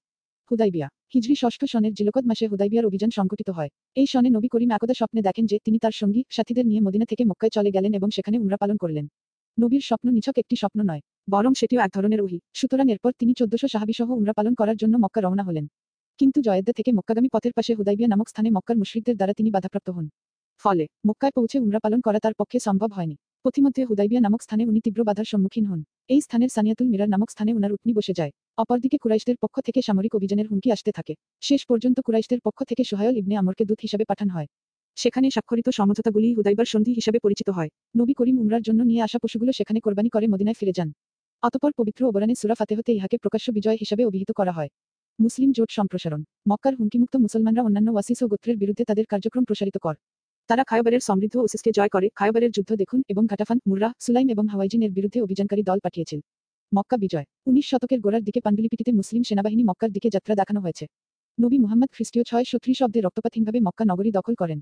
হুদাইবিয়া। 0.51 0.87
হিজরি 1.13 1.35
ষষ্ঠ 1.35 1.61
সনের 1.65 1.93
জিলকদ 1.93 2.25
মাসে 2.25 2.45
হুদাইবিয়ার 2.47 2.85
অভিযান 2.85 3.09
সংঘটিত 3.09 3.49
হয়। 3.49 3.69
এই 3.95 4.05
সনে 4.05 4.29
নবী 4.29 4.47
করিম 4.47 4.71
একদা 4.71 4.93
স্বপ্নে 4.93 5.21
দেখেন 5.21 5.45
যে 5.45 5.57
তিনি 5.65 5.77
তার 5.79 5.91
সঙ্গী, 5.91 6.23
সাথীদের 6.29 6.65
নিয়ে 6.67 6.81
মদিনা 6.81 7.05
থেকে 7.05 7.23
মক্কায় 7.25 7.49
চলে 7.49 7.69
গেলেন 7.71 7.93
এবং 7.93 8.09
সেখানে 8.09 8.37
উমরা 8.37 8.57
পালন 8.57 8.77
করলেন। 8.77 9.05
নবীর 9.57 9.81
স্বপ্ন 9.81 10.07
নিছক 10.09 10.35
একটি 10.37 10.55
স্বপ্ন 10.55 10.79
নয়, 10.83 11.01
বরং 11.29 11.51
সেটিও 11.53 11.79
এক 11.79 11.91
ধরনের 11.95 12.21
ওহি। 12.21 12.39
সুতরাং 12.53 12.85
এরপর 12.91 13.11
তিনি 13.19 13.33
চোদ্দশো 13.33 13.67
সাহাবিসহ 13.67 14.07
উমরা 14.11 14.33
পালন 14.33 14.53
করার 14.53 14.77
জন্য 14.77 14.97
মক্কা 14.97 15.21
রওনা 15.21 15.43
হলেন। 15.43 15.67
কিন্তু 16.19 16.41
জয়েদ্দা 16.41 16.73
থেকে 16.73 16.91
মক্কাগামী 16.91 17.29
পথের 17.33 17.53
পাশে 17.53 17.73
হুদাইবিয়া 17.73 18.09
নামক 18.09 18.29
স্থানে 18.29 18.49
মক্কার 18.51 18.77
মুশরিকদের 18.77 19.15
দ্বারা 19.15 19.33
তিনি 19.33 19.49
বাধাপ্রাপ্ত 19.51 19.89
হন। 19.89 20.05
ফলে, 20.63 20.85
মক্কায় 21.07 21.31
পৌঁছে 21.31 21.57
উমরা 21.59 21.79
পালন 21.79 22.01
করা 22.01 22.19
তার 22.19 22.33
পক্ষে 22.37 22.59
সম্ভব 22.59 22.89
হয়নি। 22.93 23.15
পথিমধ্যে 23.43 23.83
হুদাইবিয়া 23.83 24.21
নামক 24.21 24.41
স্থানে 24.41 24.63
উনি 24.65 24.79
তীব্র 24.81 25.03
বাধার 25.03 25.25
সম্মুখীন 25.25 25.65
হন। 25.65 25.83
এই 26.07 26.21
স্থানের 26.21 26.49
সানিয়াতুল 26.49 26.87
মিরার 26.87 27.09
নামক 27.09 27.29
স্থানে 27.29 27.53
উনার 27.53 27.71
উটনি 27.71 27.93
বসে 27.93 28.13
যায়। 28.13 28.31
অপরদিকে 28.57 28.97
কুরাইশদের 28.97 29.37
পক্ষ 29.41 29.55
থেকে 29.59 29.81
সামরিক 29.81 30.15
অভিযানের 30.15 30.47
হুমকি 30.47 30.71
আসতে 30.71 30.91
থাকে। 30.91 31.13
শেষ 31.41 31.61
পর্যন্ত 31.65 31.99
কুরাইশদের 31.99 32.39
পক্ষ 32.43 32.59
থেকে 32.63 32.83
সোহায়ল 32.83 33.15
ইবনে 33.17 33.35
আমরকে 33.35 33.65
দূত 33.65 33.79
হিসাবে 33.81 34.05
পাঠান 34.05 34.29
হয়। 34.29 34.47
সেখানে 34.97 35.27
স্বাক্ষরিত 35.31 35.69
সমঝোতাগুলি 35.69 36.33
হুদাইবার 36.33 36.65
সন্ধি 36.65 36.91
হিসাবে 36.93 37.19
পরিচিত 37.19 37.49
হয়। 37.49 37.69
নবী 37.95 38.13
করিম 38.13 38.35
উমরার 38.39 38.61
জন্য 38.61 38.79
নিয়ে 38.83 39.01
আসা 39.01 39.17
পশুগুলো 39.19 39.51
সেখানে 39.51 39.79
কোরবানি 39.79 40.09
করে 40.09 40.27
মদিনায় 40.27 40.57
ফিরে 40.59 40.73
যান। 40.73 40.89
অতপর 41.43 41.71
পবিত্র 41.77 42.01
ওবরানে 42.05 42.35
সুরা 42.35 42.55
ফাতেহতে 42.55 42.91
ইহাকে 42.93 43.17
প্রকাশ্য 43.17 43.51
বিজয় 43.51 43.77
হিসাবে 43.79 44.03
অভিহিত 44.05 44.31
করা 44.31 44.51
হয়। 44.51 44.69
মুসলিম 45.19 45.49
জোট 45.51 45.69
সম্প্রসারণ। 45.71 46.21
মক্কার 46.49 46.73
হুমকিমুক্ত 46.75 47.15
মুসলমানরা 47.15 47.61
অন্যান্য 47.63 47.89
ওয়াসিস 47.91 48.19
ও 48.23 48.25
গোত্রের 48.27 48.57
বিরুদ্ধে 48.57 48.83
তাদের 48.89 49.05
কার্যক্রম 49.05 49.43
প্রসারিত 49.43 49.77
কর। 49.77 49.95
তারা 50.49 50.63
খায়বারের 50.63 50.99
সমৃদ্ধ 50.99 51.35
ওসিসকে 51.37 51.71
জয় 51.77 51.91
করে। 51.95 52.07
খায়বারের 52.15 52.51
যুদ্ধ 52.51 52.71
দেখুন 52.75 52.99
এবং 53.11 53.23
ঘাটাফান, 53.31 53.57
মুর্রা, 53.67 53.89
সুলাইম 53.99 54.27
এবং 54.29 54.45
হাওয়াইজিন 54.51 54.81
এর 54.85 54.91
বিরুদ্ধে 54.97 55.19
অভিযানকারী 55.21 55.63
দল 55.63 55.79
পাঠিয়েছিল 55.85 56.19
মক্কা 56.71 56.97
বিজয়। 56.97 57.25
উনিশ 57.49 57.65
শতকের 57.71 57.99
গোড়ার 57.99 58.23
দিকে 58.23 58.39
পাণ্ডুলিপিটিতে 58.45 58.91
মুসলিম 58.91 59.21
সেনাবাহিনী 59.23 59.63
মক্কার 59.69 59.89
দিকে 59.95 60.09
যাত্রা 60.15 60.33
দেখানো 60.35 60.59
হয়েছে। 60.61 60.85
নবী 61.37 61.57
মোহাম্মদ 61.63 61.89
খ্রিস্টীয় 61.95 62.23
ছয় 62.29 62.45
খ্রিস্টাব্দে 62.63 62.99
রক্তপাতহীনভাবে 63.01 63.59
মক্কা 63.67 63.83
নগরী 63.91 64.09
দখল 64.17 64.35
করেন। 64.41 64.59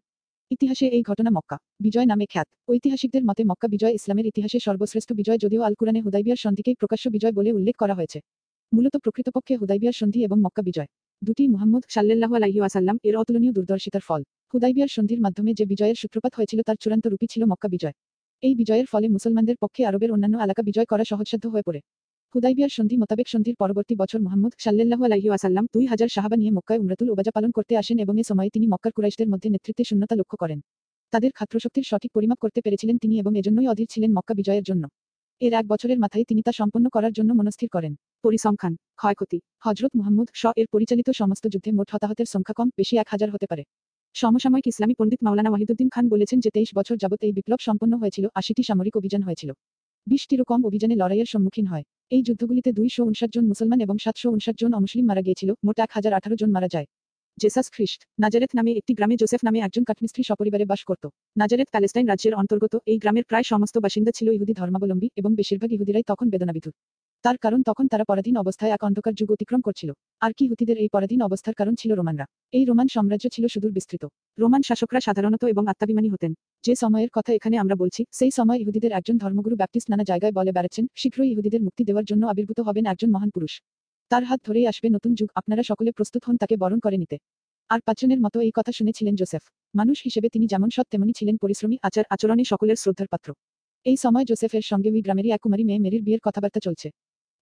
ইতিহাসে 0.52 0.86
এই 0.88 1.04
ঘটনা 1.10 1.30
মক্কা 1.38 1.58
বিজয় 1.80 2.08
নামে 2.12 2.26
খ্যাত। 2.26 2.48
ঐতিহাসিকদের 2.70 3.24
মতে 3.26 3.42
মক্কা 3.44 3.68
বিজয় 3.68 3.94
ইসলামের 3.94 4.26
ইতিহাসে 4.26 4.58
সর্বশ্রেষ্ঠ 4.60 5.10
বিজয় 5.14 5.40
যদিও 5.44 5.62
আল 5.62 5.74
কুরআনে 5.80 6.02
হুদাইবিয়ার 6.02 6.40
সন্ধিকেই 6.46 6.76
প্রকাশ্য 6.76 7.06
বিজয় 7.10 7.34
বলে 7.38 7.50
উল্লেখ 7.52 7.76
করা 7.76 7.96
হয়েছে। 8.00 8.20
মূলত 8.72 8.96
প্রকৃতপক্ষে 8.98 9.54
হুদাইবিয়ার 9.56 9.94
সন্ধি 9.94 10.20
এবং 10.24 10.38
মক্কা 10.42 10.62
বিজয়। 10.62 10.90
দুটি 11.22 11.44
মুহাম্মদ 11.48 11.84
সাল্লাল্লাহু 11.90 12.34
আলাইহি 12.36 12.60
ওয়াসাল্লাম 12.60 12.98
এর 13.04 13.16
অতুলনীয় 13.18 13.54
দূরদর্শিতার 13.54 14.04
ফল। 14.08 14.22
হুদাইবিয়ার 14.54 14.88
সন্ধির 14.88 15.20
মাধ্যমে 15.22 15.54
যে 15.54 15.66
বিজয়ের 15.66 15.96
সূত্রপাত 15.96 16.32
হয়েছিল 16.36 16.60
তার 16.62 16.76
চূড়ান্ত 16.76 17.08
রূপই 17.08 17.28
ছিল 17.28 17.42
মক্কা 17.46 17.68
বিজয়। 17.68 17.96
এই 18.44 18.56
বিজয়ের 18.56 18.86
ফলে 18.86 19.08
মুসলমানদের 19.10 19.58
পক্ষে 19.60 19.82
আরবের 19.86 20.10
অন্যান্য 20.12 20.36
এলাকা 20.38 20.62
বিজয় 20.64 20.86
করা 20.86 21.04
সহজসাধ্য 21.04 21.46
হয়ে 21.50 21.66
পড়ে। 21.68 21.80
হুদাইবিয়ার 22.36 22.70
সন্ধি 22.70 22.96
মোতাবেক 22.98 23.28
সন্ধির 23.28 23.56
পরবর্তী 23.56 23.94
বছর 23.96 24.20
মুহাম্মদ 24.22 24.54
সাল্লাল্লাহু 24.60 25.04
আলাইহি 25.06 25.28
ওয়াসাল্লাম 25.30 25.66
দুই 25.74 25.86
হাজার 25.86 26.10
সাহাবা 26.16 26.36
নিয়ে 26.38 26.52
মক্কায় 26.52 26.80
উমরাতুল 26.80 27.10
ওবাজা 27.10 27.32
পালন 27.32 27.52
করতে 27.52 27.74
আসেন 27.78 27.98
এবং 28.00 28.20
এ 28.20 28.24
সময় 28.24 28.50
তিনি 28.50 28.66
মক্কার 28.68 28.92
কুরাইশদের 28.94 29.30
মধ্যে 29.30 29.50
নেতৃত্বে 29.50 29.84
শূন্যতা 29.84 30.16
লক্ষ্য 30.16 30.38
করেন। 30.38 30.60
তাদের 31.14 31.32
খাত্রশক্তির 31.32 31.84
সঠিক 31.84 32.12
পরিমাপ 32.16 32.40
করতে 32.40 32.60
পেরেছিলেন 32.62 32.96
তিনি 32.98 33.16
এবং 33.20 33.32
এজন্যই 33.38 33.68
অধীর 33.68 33.88
ছিলেন 33.90 34.12
মক্কা 34.18 34.34
বিজয়ের 34.34 34.64
জন্য। 34.64 34.84
এর 35.42 35.54
এক 35.54 35.66
বছরের 35.68 36.00
মাথায় 36.00 36.26
তিনি 36.30 36.42
তা 36.42 36.52
সম্পন্ন 36.52 36.86
করার 36.90 37.14
জন্য 37.14 37.30
মনস্থির 37.34 37.70
করেন। 37.70 37.94
পরিসংখ্যান, 38.24 38.74
ক্ষয়ক্ষতি 39.00 39.38
হজরত 39.66 39.92
মোহাম্মদ 40.00 40.28
শ 40.42 40.44
এর 40.62 40.68
পরিচালিত 40.74 41.08
সমস্ত 41.22 41.44
যুদ্ধে 41.54 41.72
মোট 41.78 41.88
হতাহতের 41.94 42.28
সংখ্যা 42.34 42.56
কম, 42.58 42.68
বেশি 42.80 42.94
এক 43.04 43.08
হাজার 43.14 43.30
হতে 43.34 43.48
পারে। 43.52 43.64
সমসাময়িক 44.16 44.68
ইসলামী 44.72 44.96
পণ্ডিত 45.00 45.22
মাওলানা 45.26 45.50
ওয়াহিদুদ্দিন 45.52 45.90
খান 45.96 46.06
বলেছেন 46.14 46.38
যে 46.44 46.50
তেইশ 46.56 46.70
বছর 46.78 46.96
যাবত 47.04 47.22
এই 47.28 47.34
বিপ্লব 47.38 47.60
সম্পন্ন 47.68 47.94
হয়েছিল 48.02 48.26
আশিটি 48.40 48.62
সামরিক 48.70 48.94
অভিযান 49.00 49.22
হয়েছিল। 49.28 49.50
বিশটিরও 50.08 50.46
কম 50.52 50.62
অভিযানে 50.70 50.96
লড়াইয়ের 51.02 51.30
সম্মুখীন 51.34 51.66
হয়। 51.72 51.84
এই 52.16 52.22
যুদ্ধগুলিতে 52.28 52.70
দুইশো 52.80 53.02
উনষাট 53.10 53.30
জন 53.36 53.46
মুসলমান 53.52 53.80
এবং 53.86 53.96
সাতশো 54.04 54.28
উনষাট 54.36 54.56
জন 54.62 54.72
অমুসলিম 54.74 55.06
মারা 55.10 55.22
গিয়েছিল, 55.22 55.50
মোট 55.66 55.78
এক 55.86 55.92
হাজার 55.94 56.14
আঠারো 56.18 56.36
জন 56.42 56.50
মারা 56.56 56.70
যায়। 56.76 56.88
জেসাস 57.38 57.68
খ্রিস্ট, 57.76 58.00
নাজারেথ 58.20 58.52
নামে 58.58 58.72
একটি 58.80 58.92
গ্রামে 58.98 59.16
জোসেফ 59.22 59.42
নামে 59.48 59.60
একজন 59.62 59.84
কাঠমিস্ত্রি 59.84 60.22
সপরিবারে 60.30 60.66
বাস 60.72 60.82
করত। 60.90 61.04
নাজারেথ 61.36 61.68
প্যালেস্টাইন 61.74 62.06
রাজ্যের 62.08 62.34
অন্তর্গত 62.34 62.74
এই 62.92 62.98
গ্রামের 62.98 63.26
প্রায় 63.30 63.46
সমস্ত 63.52 63.76
বাসিন্দা 63.86 64.12
ছিল 64.18 64.28
ইহুদি 64.38 64.54
ধর্মাবলম্বী 64.54 65.08
এবং 65.20 65.32
বেশিরভাগ 65.36 65.70
ইহুদিরাই 65.76 66.06
তখন 66.08 66.28
বেদনাবিধুর 66.34 66.76
তার 67.28 67.38
কারণ 67.38 67.62
তখন 67.64 67.86
তারা 67.88 68.04
পরাধীন 68.04 68.36
অবস্থায় 68.38 68.72
এক 68.72 68.84
অন্ধকার 68.84 69.14
যুগ 69.14 69.32
অতিক্রম 69.32 69.62
করছিল। 69.62 69.90
আর 70.22 70.32
কি 70.38 70.48
হুতিদের 70.48 70.78
এই 70.78 70.88
পরাধীন 70.88 71.22
অবস্থার 71.22 71.54
কারণ 71.54 71.76
ছিল 71.76 71.92
রোমানরা? 71.96 72.26
এই 72.52 72.66
রোমান 72.66 72.88
সাম্রাজ্য 72.88 73.26
ছিল 73.30 73.46
সুদূর 73.48 73.72
বিস্তৃত। 73.72 74.04
রোমান 74.40 74.62
শাসকরা 74.62 75.00
সাধারণত 75.00 75.44
এবং 75.44 75.68
আত্মাভিমানী 75.68 76.10
হতেন। 76.10 76.34
যে 76.64 76.76
সময়ের 76.76 77.10
কথা 77.14 77.34
এখানে 77.34 77.58
আমরা 77.58 77.76
বলছি, 77.76 78.02
সেই 78.12 78.32
সময় 78.32 78.58
ইহুদিদের 78.60 78.92
একজন 78.92 79.18
ধর্মগুরু 79.18 79.56
ব্যাপটিস্ট 79.56 79.90
নানা 79.90 80.04
জায়গায় 80.04 80.32
বলে 80.32 80.52
বেড়াচ্ছেন, 80.52 80.86
শীঘ্রই 80.96 81.30
ইহুদিদের 81.32 81.62
মুক্তি 81.62 81.84
দেওয়ার 81.84 82.06
জন্য 82.06 82.28
আবির্ভূত 82.28 82.60
হবেন 82.60 82.86
একজন 82.86 83.10
মহান 83.12 83.30
পুরুষ। 83.30 83.62
তার 84.12 84.24
হাত 84.24 84.40
ধরেই 84.48 84.66
আসবে 84.68 84.90
নতুন 84.90 85.14
যুগ, 85.14 85.30
আপনারা 85.36 85.64
সকলে 85.64 85.92
প্রস্তুত 85.92 86.22
হন 86.28 86.38
তাকে 86.38 86.58
বরণ 86.58 86.80
করে 86.80 86.98
নিতে। 86.98 87.18
আর 87.70 87.80
পাঁচজনের 87.82 88.20
মতো 88.22 88.40
এই 88.42 88.52
কথা 88.56 88.72
শুনেছিলেন 88.72 89.16
জোসেফ। 89.16 89.44
মানুষ 89.76 89.98
হিসেবে 90.04 90.30
তিনি 90.30 90.48
যেমন 90.48 90.70
সৎ, 90.70 90.88
তেমনি 90.92 91.14
ছিলেন 91.18 91.38
পরিশ্রমী 91.38 91.78
আচার 91.82 92.06
আচরণে 92.10 92.44
সকলের 92.44 92.76
শ্রদ্ধার 92.76 93.08
পাত্র। 93.08 93.34
এই 93.86 93.98
সময় 93.98 94.26
জোসেফের 94.26 94.62
সঙ্গে 94.62 94.90
ওই 94.92 95.02
গ্রামেরই 95.02 95.32
এক 95.32 95.42
কুমারী 95.42 95.64
মেয়ে 95.64 95.80
মেরির 95.80 96.04
বিয়ের 96.04 96.20
কথাবার্তা 96.24 96.60
চলছে। 96.60 96.90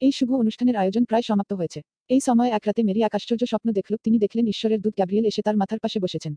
এই 0.02 0.12
শুভ 0.12 0.34
অনুষ্ঠানের 0.34 0.76
আয়োজন 0.76 1.06
প্রায় 1.06 1.22
সমাপ্ত 1.22 1.54
হয়েছে। 1.54 1.82
এই 2.10 2.20
সময় 2.26 2.50
এক 2.50 2.62
রাতে 2.68 2.84
মেরি 2.84 3.02
এক 3.02 3.16
আশ্চর্য 3.16 3.46
স্বপ্ন 3.46 3.72
দেখল, 3.72 3.96
তিনি 4.04 4.20
দেখলেন 4.20 4.48
ঈশ্বরের 4.48 4.82
দূত 4.82 4.94
গ্যাব্রিয়েল 4.96 5.26
এসে 5.26 5.42
তার 5.42 5.58
মাথার 5.58 5.80
পাশে 5.80 6.00
বসেছেন। 6.00 6.36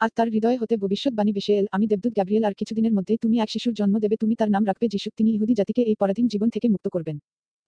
আর 0.00 0.08
তার 0.14 0.28
হৃদয়ে 0.28 0.56
হতে 0.56 0.76
ভবিষ্যৎবাণী 0.76 1.32
বেশে 1.32 1.52
এল, 1.54 1.66
আমি 1.72 1.86
দেবদূত 1.86 2.12
গ্যাব্রিয়েল, 2.12 2.44
আর 2.44 2.54
কিছুদিনের 2.54 2.92
মধ্যেই 2.92 3.16
তুমি 3.16 3.38
এক 3.38 3.50
শিশুর 3.50 3.74
জন্ম 3.74 3.98
দেবে, 3.98 4.16
তুমি 4.16 4.34
তার 4.34 4.50
নাম 4.50 4.66
রাখবে 4.66 4.88
যিশু, 4.88 5.10
তিনি 5.16 5.30
ইহুদি 5.34 5.54
জাতিকে 5.54 5.82
এই 5.82 5.94
পরাধীন 5.94 6.26
জীবন 6.26 6.50
থেকে 6.50 6.68
মুক্ত 6.68 6.88
করবেন। 6.88 7.18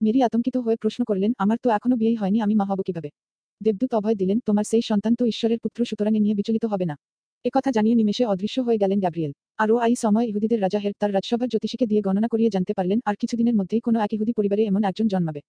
মেরি 0.01 0.23
আতঙ্কিত 0.23 0.57
হয়ে 0.57 0.77
প্রশ্ন 0.77 1.05
করলেন, 1.05 1.33
আমার 1.39 1.59
তো 1.63 1.71
এখনও 1.71 1.97
বিয়ে 1.97 2.15
হয়নি, 2.15 2.41
আমি 2.41 2.55
মা 2.55 2.65
হব 2.65 2.81
কীভাবে? 2.87 3.11
দেবদূত 3.61 3.95
অভয় 3.95 4.15
দিলেন, 4.15 4.39
তোমার 4.47 4.65
সেই 4.65 4.83
সন্তান 4.83 5.15
তো 5.15 5.27
ঈশ্বরের 5.27 5.59
পুত্র, 5.59 5.85
সুতরাং 5.85 6.13
নিয়ে 6.13 6.35
বিচলিত 6.35 6.65
হবে 6.65 6.85
না। 6.85 6.97
একথা 7.45 7.71
জানিয়ে 7.71 7.97
নিমেষে 7.97 8.25
অদৃশ্য 8.27 8.59
হয়ে 8.61 8.79
গেলেন 8.79 8.99
গ্যাব্রিয়েল 9.01 9.33
আরও 9.59 9.75
আই 9.77 9.95
সময় 9.95 10.27
ইহুদিদের 10.31 10.61
রাজা 10.63 10.79
হের 10.79 10.95
তার 11.01 11.11
রাজসভার 11.15 11.49
জ্যোতিষীকে 11.49 11.87
দিয়ে 11.87 12.03
গণনা 12.03 12.29
করিয়ে 12.29 12.51
জানতে 12.51 12.73
পারলেন, 12.75 12.99
আর 13.09 13.15
কিছুদিনের 13.21 13.55
মধ্যেই 13.55 13.81
কোনো 13.81 13.99
এক 14.01 14.11
ইহুদি 14.13 14.33
পরিবারে 14.33 14.63
এমন 14.65 14.83
একজন 14.85 15.07
জন্মাবে, 15.09 15.41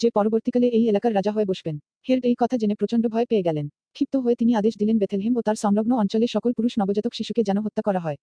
যে 0.00 0.08
পরবর্তীকালে 0.10 0.66
এই 0.68 0.84
এলাকার 0.88 1.12
রাজা 1.14 1.32
হয়ে 1.32 1.46
বসবেন। 1.46 1.76
হেল্ড 2.08 2.24
এই 2.30 2.36
কথা 2.38 2.56
জেনে 2.56 2.74
প্রচণ্ড 2.74 3.04
ভয় 3.08 3.26
পেয়ে 3.30 3.42
গেলেন। 3.42 3.66
ক্ষিপ্ত 3.92 4.14
হয়ে 4.16 4.36
তিনি 4.36 4.52
আদেশ 4.54 4.74
দিলেন 4.80 4.96
বেথেলহেম 4.98 5.34
ও 5.38 5.40
তার 5.42 5.56
সংলগ্ন 5.64 5.92
অঞ্চলে 6.02 6.26
সকল 6.26 6.50
পুরুষ 6.52 6.72
নবজাতক 6.80 7.12
শিশুকে 7.14 7.42
যেন 7.48 7.58
হত্যা 7.58 7.82
করা 7.82 8.00
হয়। 8.00 8.18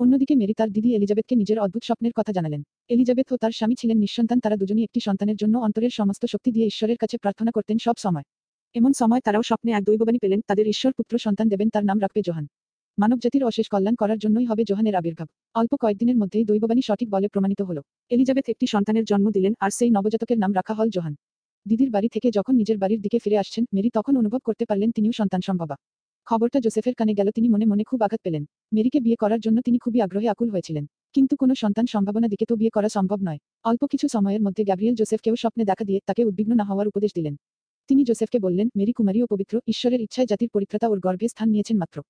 অন্যদিকে 0.00 0.34
মেরি 0.34 0.54
তার 0.54 0.70
দিদি 0.72 0.90
এলিজাবেথকে 0.94 1.34
নিজের 1.36 1.58
অদ্ভুত 1.58 1.82
স্বপ্নের 1.84 2.12
কথা 2.12 2.32
জানালেন। 2.32 2.62
এলিজাবেথ 2.88 3.28
ও 3.32 3.36
তার 3.36 3.52
স্বামী 3.52 3.74
ছিলেন 3.80 3.98
নিঃসন্তান, 3.98 4.38
তারা 4.40 4.56
দুজনই 4.56 4.82
একটি 4.82 5.00
সন্তানের 5.00 5.36
জন্য 5.36 5.54
অন্তরের 5.58 5.90
সমস্ত 5.90 6.22
শক্তি 6.26 6.50
দিয়ে 6.52 6.66
ঈশ্বরের 6.66 6.98
কাছে 6.98 7.16
প্রার্থনা 7.18 7.50
করতেন 7.50 7.76
সব 7.78 7.96
সময়। 7.98 8.26
এমন 8.74 8.92
সময় 8.92 9.22
তারাও 9.26 9.42
স্বপ্নে 9.42 9.70
এক 9.72 9.82
দৈববাণী 9.84 10.18
পেলেন, 10.18 10.40
তাদের 10.46 10.66
ঈশ্বর 10.68 10.92
পুত্র 10.92 11.14
সন্তান 11.18 11.46
দেবেন, 11.48 11.68
তার 11.70 11.84
নাম 11.84 11.98
রাখবে 12.00 12.20
জোহান। 12.22 12.46
মানবজাতির 12.98 13.44
অশেষ 13.44 13.66
কল্যাণ 13.68 13.94
করার 13.94 14.18
জন্যই 14.18 14.44
হবে 14.44 14.62
জোহানের 14.64 14.94
আবির্ভাব। 14.94 15.28
অল্প 15.54 15.72
কয়েকদিনের 15.76 16.16
মধ্যেই 16.16 16.44
দৈববাণী 16.44 16.82
সঠিক 16.82 17.08
বলে 17.10 17.28
প্রমাণিত 17.28 17.60
হল। 17.62 17.80
এলিজাবেথ 18.10 18.46
একটি 18.48 18.66
সন্তানের 18.66 19.04
জন্ম 19.04 19.30
দিলেন 19.30 19.52
আর 19.60 19.70
সেই 19.70 19.90
নবজাতকের 19.90 20.38
নাম 20.38 20.52
রাখা 20.54 20.74
হল 20.74 20.88
জোহান। 20.88 21.14
দিদির 21.66 21.90
বাড়ি 21.90 22.08
থেকে 22.08 22.30
যখন 22.30 22.54
নিজের 22.56 22.78
বাড়ির 22.78 23.00
দিকে 23.00 23.18
ফিরে 23.18 23.38
আসছেন, 23.38 23.64
মেরি 23.74 23.90
তখন 23.90 24.16
অনুভব 24.16 24.38
করতে 24.38 24.64
পারলেন 24.64 24.90
তিনিও 24.92 25.12
সন্তান 25.12 25.40
সম্ভবা। 25.40 25.76
খবরটা 26.26 26.60
জোসেফের 26.60 26.94
কানে 26.94 27.14
গেল, 27.14 27.28
তিনি 27.30 27.48
মনে 27.48 27.66
মনে 27.66 27.84
খুব 27.84 28.02
আঘাত 28.02 28.20
পেলেন। 28.22 28.46
মেরিকে 28.72 29.00
বিয়ে 29.00 29.16
করার 29.16 29.40
জন্য 29.40 29.58
তিনি 29.60 29.78
খুবই 29.78 30.00
আগ্রহে 30.00 30.28
আকুল 30.28 30.48
হয়েছিলেন। 30.50 30.86
কিন্তু 31.12 31.36
কোনো 31.36 31.54
সন্তান 31.54 31.86
সম্ভাবনা 31.86 32.28
দিকে 32.28 32.44
তো 32.44 32.56
বিয়ে 32.56 32.70
করা 32.70 32.88
সম্ভব 32.88 33.18
নয়। 33.22 33.38
অল্প 33.64 33.82
কিছু 33.86 34.08
সময়ের 34.08 34.42
মধ্যে 34.42 34.62
গ্যাব্রিয়েল 34.64 34.94
জোসেফকেও 34.94 35.36
স্বপ্নে 35.36 35.64
দেখা 35.64 35.84
দিয়ে 35.84 36.00
তাকে 36.06 36.22
উদ্বিগ্ন 36.24 36.52
না 36.54 36.64
হওয়ার 36.64 36.88
উপদেশ 36.88 37.10
দিলেন। 37.14 37.34
তিনি 37.88 38.04
জোসেফকে 38.04 38.38
বললেন, 38.38 38.66
মেরি 38.76 38.92
কুমারী 38.92 39.22
ও 39.22 39.26
পবিত্র, 39.26 39.54
ঈশ্বরের 39.66 40.00
ইচ্ছায় 40.00 40.26
জাতির 40.26 40.48
পরিত্রাতা 40.48 40.88
ওর 40.88 40.98
গর্ভে 41.00 41.26
স্থান 41.28 41.48
নিয়েছেন 41.48 41.78
মাত্র। 41.78 42.02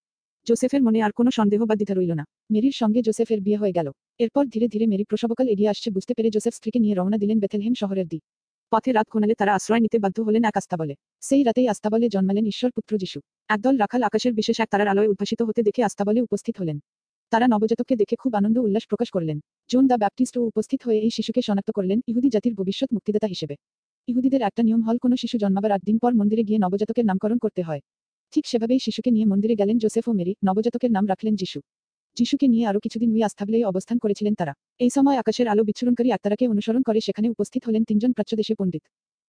জোসেফের 0.49 0.83
মনে 0.83 0.99
আর 1.07 1.13
কোনো 1.13 1.31
সন্দেহ 1.31 1.61
বা 1.65 1.75
দ্বিধা 1.75 1.95
রইল 1.95 2.13
না। 2.13 2.25
মেরির 2.51 2.75
সঙ্গে 2.75 3.01
জোসেফের 3.03 3.41
বিয়ে 3.41 3.59
হয়ে 3.63 3.77
গেল। 3.79 3.89
এরপর 4.19 4.45
ধীরে 4.47 4.67
ধীরে 4.69 4.87
মেরি 4.87 5.05
প্রসবকাল 5.05 5.47
এগিয়ে 5.49 5.71
আসছে 5.71 5.89
বুঝতে 5.91 6.13
পেরে 6.15 6.29
জোসেফ 6.31 6.55
স্ত্রীকে 6.55 6.79
নিয়ে 6.79 6.95
রওনা 6.95 7.19
দিলেন 7.19 7.39
বেথেলহেম 7.41 7.75
শহরের 7.75 8.07
দিক। 8.09 8.23
পথে 8.73 8.91
রাত 8.93 9.07
ঘনালে 9.15 9.35
তারা 9.35 9.53
আশ্রয় 9.55 9.83
নিতে 9.85 9.99
বাধ্য 9.99 10.19
হলেন 10.23 10.43
এক 10.45 10.57
আস্তাবলে 10.57 10.95
সেই 11.23 11.43
রাতেই 11.43 11.67
আস্তাবলে 11.69 12.07
জন্মালেন 12.15 12.45
ঈশ্বর 12.47 12.71
পুত্র 12.71 12.93
যিশু। 12.99 13.19
একদল 13.49 13.75
রাখাল 13.77 14.03
আকাশের 14.03 14.33
বিশেষ 14.35 14.57
এক 14.61 14.69
তারার 14.73 14.89
আলোয় 14.89 15.09
উদ্ভাসিত 15.09 15.41
হতে 15.43 15.61
দেখে 15.63 15.81
আস্তাবলে 15.85 16.21
উপস্থিত 16.21 16.55
হলেন। 16.61 16.79
তারা 17.33 17.47
নবজাতককে 17.49 17.95
দেখে 17.97 18.17
খুব 18.17 18.33
আনন্দ 18.35 18.57
উল্লাস 18.59 18.85
প্রকাশ 18.87 19.09
করলেন। 19.11 19.39
জোন 19.71 19.85
দা 19.87 19.97
ব্যাপটিস্টও 19.97 20.43
উপস্থিত 20.51 20.81
হয়ে 20.87 20.99
এই 21.07 21.13
শিশুকে 21.17 21.41
শনাক্ত 21.43 21.71
করলেন 21.71 21.99
ইহুদি 22.11 22.29
জাতির 22.29 22.55
ভবিষ্যৎ 22.55 22.89
মুক্তিদাতা 22.95 23.29
হিসেবে। 23.35 23.55
ইহুদিদের 24.09 24.43
একটা 24.43 24.63
নিয়ম, 24.63 24.83
হল 24.83 24.97
কোনো 24.99 25.15
শিশু 25.17 25.37
জন্মাবার 25.39 25.73
আট 25.73 25.83
দিন 25.85 25.97
পর 25.99 26.13
মন্দিরে 26.15 26.43
গিয়ে 26.43 26.59
নবজাতকের 26.59 27.05
নামকরণ 27.05 27.39
করতে 27.39 27.63
হয়। 27.63 27.81
ঠিক 28.33 28.45
সেভাবেই 28.47 28.79
শিশুকে 28.79 29.11
নিয়ে 29.11 29.27
মন্দিরে 29.27 29.55
গেলেন 29.55 29.79
জোসেফ 29.79 30.09
ও 30.09 30.12
মেরি, 30.12 30.35
নবজাতকের 30.45 30.91
নাম 30.91 31.05
রাখলেন 31.09 31.35
যিশু। 31.35 31.61
যিশুকে 32.17 32.47
নিয়ে 32.49 32.67
আরও 32.67 32.81
কিছুদিন 32.81 33.12
উই 33.12 33.23
আস্থাবলেই 33.23 33.64
অবস্থান 33.64 33.99
করেছিলেন 33.99 34.35
তারা। 34.35 34.53
এই 34.79 34.91
সময় 34.91 35.17
আকাশের 35.17 35.49
আলো 35.49 35.62
বিচ্ছুরণকারী 35.64 36.11
আত্মারাকে 36.11 36.49
অনুসরণ 36.49 36.83
করে 36.83 37.01
সেখানে 37.01 37.29
উপস্থিত 37.29 37.62
হলেন 37.69 37.85
তিনজন 37.85 38.12
প্রাচ্যদেশে 38.12 38.55
পণ্ডিত। 38.55 38.85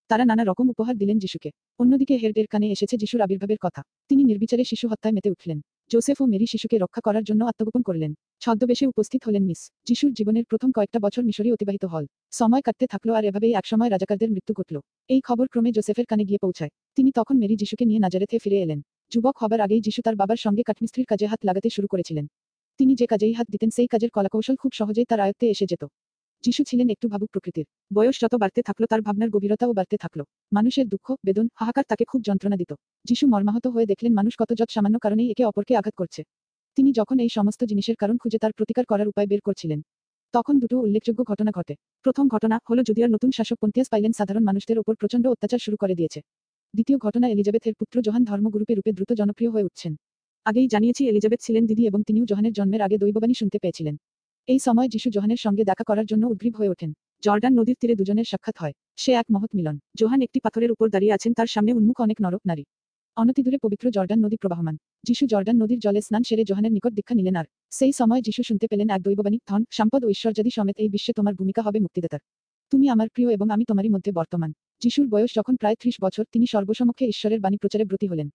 তারা 0.09 0.25
নানা 0.25 0.43
রকম 0.43 0.69
উপহার 0.69 0.97
দিলেন 0.97 1.17
যিশুকে। 1.17 1.49
অন্যদিকে 1.79 2.15
হেরডের 2.17 2.47
কানে 2.47 2.67
এসেছে 2.71 2.97
যিশুর 2.97 3.21
আবির্ভাবের 3.21 3.59
কথা। 3.61 3.81
তিনি 4.09 4.23
নির্বিচারে 4.23 4.63
শিশু 4.63 4.87
হত্যায় 4.87 5.13
মেতে 5.13 5.29
উঠলেন। 5.29 5.61
জোসেফ 5.91 6.21
ও 6.21 6.25
মেরি 6.25 6.45
শিশুকে 6.45 6.77
রক্ষা 6.77 7.01
করার 7.01 7.23
জন্য 7.23 7.45
আত্মগোপন 7.45 7.81
করলেন। 7.81 8.11
ছদ্মবেশে 8.39 8.85
উপস্থিত 8.87 9.21
হলেন 9.27 9.43
মিস। 9.43 9.71
যিশুর 9.85 10.13
জীবনের 10.13 10.45
প্রথম 10.45 10.71
কয়েকটা 10.71 10.99
বছর 10.99 11.23
মিশরে 11.23 11.51
অতিবাহিত 11.51 11.85
হল। 11.85 12.05
সময় 12.31 12.61
কাটতে 12.61 12.87
থাকল 12.87 13.09
আর 13.13 13.25
এভাবেই 13.25 13.53
একসময় 13.53 13.89
রাজাকারদের 13.89 14.31
মৃত্যু 14.31 14.53
ঘটল। 14.53 14.79
এই 15.09 15.21
খবর 15.21 15.47
ক্রমে 15.47 15.71
জোসেফের 15.71 16.05
কানে 16.05 16.23
গিয়ে 16.23 16.39
পৌঁছায়। 16.41 16.69
তিনি 16.95 17.11
তখন 17.11 17.37
মেরি 17.37 17.55
যিশুকে 17.55 17.85
নিয়ে 17.85 17.99
নাজারেথে 17.99 18.37
ফিরে 18.39 18.61
এলেন। 18.61 18.81
যুবক 19.11 19.35
হবার 19.37 19.61
আগেই 19.61 19.81
যিশু 19.81 20.01
তার 20.01 20.15
বাবার 20.15 20.37
সঙ্গে 20.37 20.63
কাঠমিস্ত্রির 20.63 21.05
কাজে 21.05 21.25
হাত 21.25 21.39
লাগাতে 21.45 21.69
শুরু 21.69 21.87
করেছিলেন। 21.87 22.27
তিনি 22.79 22.95
যে 22.95 23.05
কাজেই 23.05 23.33
হাত 23.33 23.47
দিতেন, 23.51 23.69
সেই 23.69 23.87
কাজের 23.87 24.09
কলাকৌশল 24.09 24.55
খুব 24.55 24.71
সহজেই 24.73 25.05
তার 25.05 25.19
আয়ত্তে 25.19 25.49
এসে 25.49 25.65
যেত। 25.69 25.83
যিশু 26.43 26.61
ছিলেন 26.63 26.87
একটু 26.89 27.05
ভাবুক 27.07 27.29
প্রকৃতির। 27.29 27.65
বয়স 27.93 28.15
যত 28.21 28.33
বাড়তে 28.35 28.61
থাকল, 28.61 28.83
তার 28.85 29.01
ভাবনার 29.01 29.29
গভীরতাও 29.29 29.71
বাড়তে 29.73 29.97
থাকল। 29.97 30.19
মানুষের 30.53 30.85
দুঃখ, 30.87 31.07
বেদন, 31.25 31.47
হাহাকার 31.55 31.85
তাকে 31.87 32.03
খুব 32.05 32.21
যন্ত্রণা 32.23 32.55
দিত। 32.55 32.71
যিশু 33.05 33.25
মর্মাহত 33.27 33.67
হয়ে 33.67 33.85
দেখলেন 33.85 34.13
মানুষ 34.13 34.33
কত 34.39 34.49
যত 34.53 34.69
সামান্য 34.71 34.95
কারণেই 34.99 35.27
একে 35.31 35.43
অপরকে 35.45 35.73
আঘাত 35.75 35.95
করছে। 35.97 36.21
তিনি 36.77 36.89
যখন 36.91 37.17
এই 37.19 37.29
সমস্ত 37.29 37.61
জিনিসের 37.63 37.95
কারণ 37.95 38.15
খুঁজে 38.17 38.37
তার 38.37 38.51
প্রতিকার 38.51 38.85
করার 38.85 39.07
উপায় 39.07 39.27
বের 39.27 39.41
করছিলেন। 39.41 39.79
তখন 40.33 40.53
দুটো 40.59 40.75
উল্লেখযোগ্য 40.79 41.19
ঘটনা 41.23 41.51
ঘটে। 41.51 41.73
প্রথম 42.05 42.25
ঘটনা 42.27 42.55
হলো 42.69 42.81
যুদিয়ার 42.83 43.11
নতুন 43.11 43.31
শাসক 43.31 43.57
পন্থিয়াস 43.61 43.87
পাইলেন 43.89 44.11
সাধারণ 44.11 44.43
মানুষদের 44.43 44.77
ওপর 44.79 44.93
প্রচণ্ড 44.95 45.25
অত্যাচার 45.27 45.59
শুরু 45.59 45.77
করে 45.77 45.93
দিয়েছে। 45.95 46.19
দ্বিতীয় 46.73 46.97
ঘটনা 46.97 47.27
এলিজাবেথের 47.27 47.73
পুত্র 47.73 47.95
জোহান 48.01 48.23
ধর্মগুরুপে 48.23 48.73
রূপে 48.73 48.91
দ্রুত 48.91 49.11
জনপ্রিয় 49.13 49.51
হয়ে 49.51 49.63
উঠছেন। 49.63 49.93
আগেই 50.45 50.67
জানিয়েছি 50.67 51.01
এলিজাবেথ 51.07 51.39
ছিলেন 51.41 51.63
দিদি 51.65 51.83
এবং 51.87 51.99
তিনিও 52.03 52.25
জোহানের 52.25 52.53
জন্মের 52.53 52.81
আগে 52.81 52.97
দৈববাণী 52.97 53.33
শুনতে 53.33 53.57
পেয়েছিলেন। 53.59 53.95
এই 54.49 54.59
সময় 54.59 54.87
যিশু 54.87 55.07
জোহানের 55.09 55.39
সঙ্গে 55.39 55.63
দেখা 55.63 55.83
করার 55.83 56.05
জন্য 56.05 56.23
উদ্গ্রীব 56.25 56.55
হয়ে 56.57 56.69
ওঠেন। 56.69 56.91
জর্ডান 57.23 57.53
নদীর 57.59 57.77
তীরে 57.79 57.95
দুজনের 57.95 58.23
সাক্ষাৎ 58.23 58.55
হয়। 58.61 58.73
সে 58.95 59.11
এক 59.11 59.27
মহৎ 59.31 59.51
মিলন। 59.55 59.79
জোহান 59.97 60.21
একটি 60.21 60.39
পাথরের 60.39 60.71
উপর 60.71 60.89
দাঁড়িয়ে 60.89 61.13
আছেন, 61.13 61.31
তার 61.33 61.47
সামনে 61.47 61.71
উন্মুখ 61.73 61.97
অনেক 62.01 62.17
নরক 62.21 62.43
নারী। 62.47 62.63
অনতিদূরে 63.17 63.57
পবিত্র 63.57 63.85
জর্ডান 63.91 64.19
নদী 64.25 64.37
প্রবাহমান। 64.37 64.75
যিশু 65.03 65.23
জর্ডান 65.25 65.57
নদীর 65.61 65.79
জলে 65.79 66.01
স্নান 66.01 66.23
সেরে 66.23 66.43
জোহানের 66.43 66.71
নিকট 66.71 66.93
দীক্ষা 66.93 67.15
নিলেন 67.15 67.35
আর 67.35 67.45
সেই 67.71 67.91
সময় 67.91 68.21
যিশু 68.21 68.41
শুনতে 68.43 68.65
পেলেন 68.67 68.87
এক 68.89 69.01
দৈববাণী, 69.01 69.37
ধন, 69.49 69.61
সম্পদ 69.71 70.01
ও 70.05 70.09
ঈশ্বরজাদি 70.09 70.49
সমেত 70.49 70.77
এই 70.77 70.89
বিশ্বে 70.89 71.13
তোমার 71.13 71.33
ভূমিকা 71.33 71.61
হবে 71.61 71.79
মুক্তিদাতার। 71.79 72.21
তুমি 72.71 72.85
আমার 72.89 73.07
প্রিয় 73.09 73.29
এবং 73.31 73.47
আমি 73.49 73.63
তোমারই 73.65 73.89
মধ্যে 73.89 74.11
বর্তমান। 74.11 74.51
যিশুর 74.81 75.07
বয়স 75.07 75.31
যখন 75.35 75.53
প্রায় 75.55 75.75
ত্রিশ 75.79 75.95
বছর, 76.01 76.23
তিনি 76.31 76.45
সর্বসমক্ষে 76.45 77.05
ঈশ্বরের 77.05 77.39
বাণী 77.39 77.57
প্রচারে 77.57 77.85
ব্রতী 77.85 78.07
হলেন। 78.07 78.27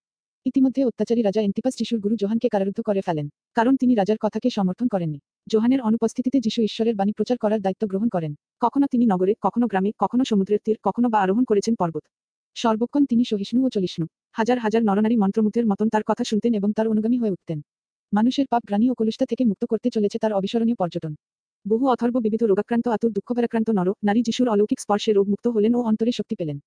ইতিমধ্যে 0.46 0.82
অত্যাচারী 0.84 1.22
রাজা 1.22 1.40
এন্তিপাস 1.40 1.74
যিশুর 1.78 2.00
গুরু 2.00 2.14
জোহানকে 2.16 2.48
কারারুদ্ধ 2.48 2.80
করে 2.80 3.00
ফেলেন, 3.00 3.26
কারণ 3.54 3.76
তিনি 3.76 3.92
রাজার 3.94 4.18
কথাকে 4.20 4.48
সমর্থন 4.50 4.88
করেননি। 4.88 5.20
জোহানের 5.48 5.80
অনুপস্থিতিতে 5.80 6.40
যিশু 6.40 6.62
ঈশ্বরের 6.62 6.94
বাণী 6.94 7.12
প্রচার 7.12 7.38
করার 7.38 7.60
দায়িত্ব 7.60 7.88
গ্রহণ 7.88 8.08
করেন। 8.08 8.34
কখনো 8.60 8.86
তিনি 8.86 9.06
নগরে, 9.06 9.34
কখনো 9.42 9.66
গ্রামে, 9.66 9.92
কখনো 9.98 10.24
সমুদ্রের 10.24 10.58
তীর, 10.64 10.76
কখনো 10.82 11.08
বা 11.08 11.22
আরোহণ 11.22 11.44
করেছেন 11.44 11.74
পর্বত। 11.74 12.02
সর্বক্ষণ 12.54 13.06
তিনি 13.06 13.24
সহিষ্ণু 13.24 13.66
ও 13.66 13.68
চলিষ্ণু। 13.68 14.06
হাজার 14.32 14.58
হাজার 14.58 14.84
নরনারী 14.84 15.16
মন্ত্রমুগ্ধের 15.16 15.66
মতন 15.66 15.88
তার 15.88 16.02
কথা 16.06 16.24
শুনতেন 16.24 16.54
এবং 16.54 16.72
তার 16.72 16.88
অনুগামী 16.88 17.18
হয়ে 17.18 17.30
উঠতেন। 17.30 17.60
মানুষের 18.12 18.46
পাপ 18.50 18.62
গ্রাণী 18.66 18.90
ও 18.90 18.94
কলুষতা 18.94 19.26
থেকে 19.26 19.44
মুক্ত 19.44 19.64
করতে 19.64 19.90
চলেছে 19.90 20.18
তার 20.18 20.32
অবিস্মরণীয় 20.32 20.76
পর্যটন। 20.76 21.14
বহু 21.68 21.88
অথর্ব, 21.88 22.18
বিবিধ 22.18 22.42
রোগাক্রান্ত 22.42 22.88
আতুর, 22.88 23.12
দুঃখভারাক্রান্ত 23.12 23.70
নর, 23.70 23.88
নারী 24.04 24.22
যিশুর 24.22 24.48
অলৌকিক 24.48 24.80
স্পর্শে 24.80 25.12
রোগমুক্ত 25.12 25.46
হলেন 25.48 25.74
ও 25.74 25.82
অন্তরে 25.82 26.12
শক্তি 26.12 26.34
পেলেন। 26.34 26.58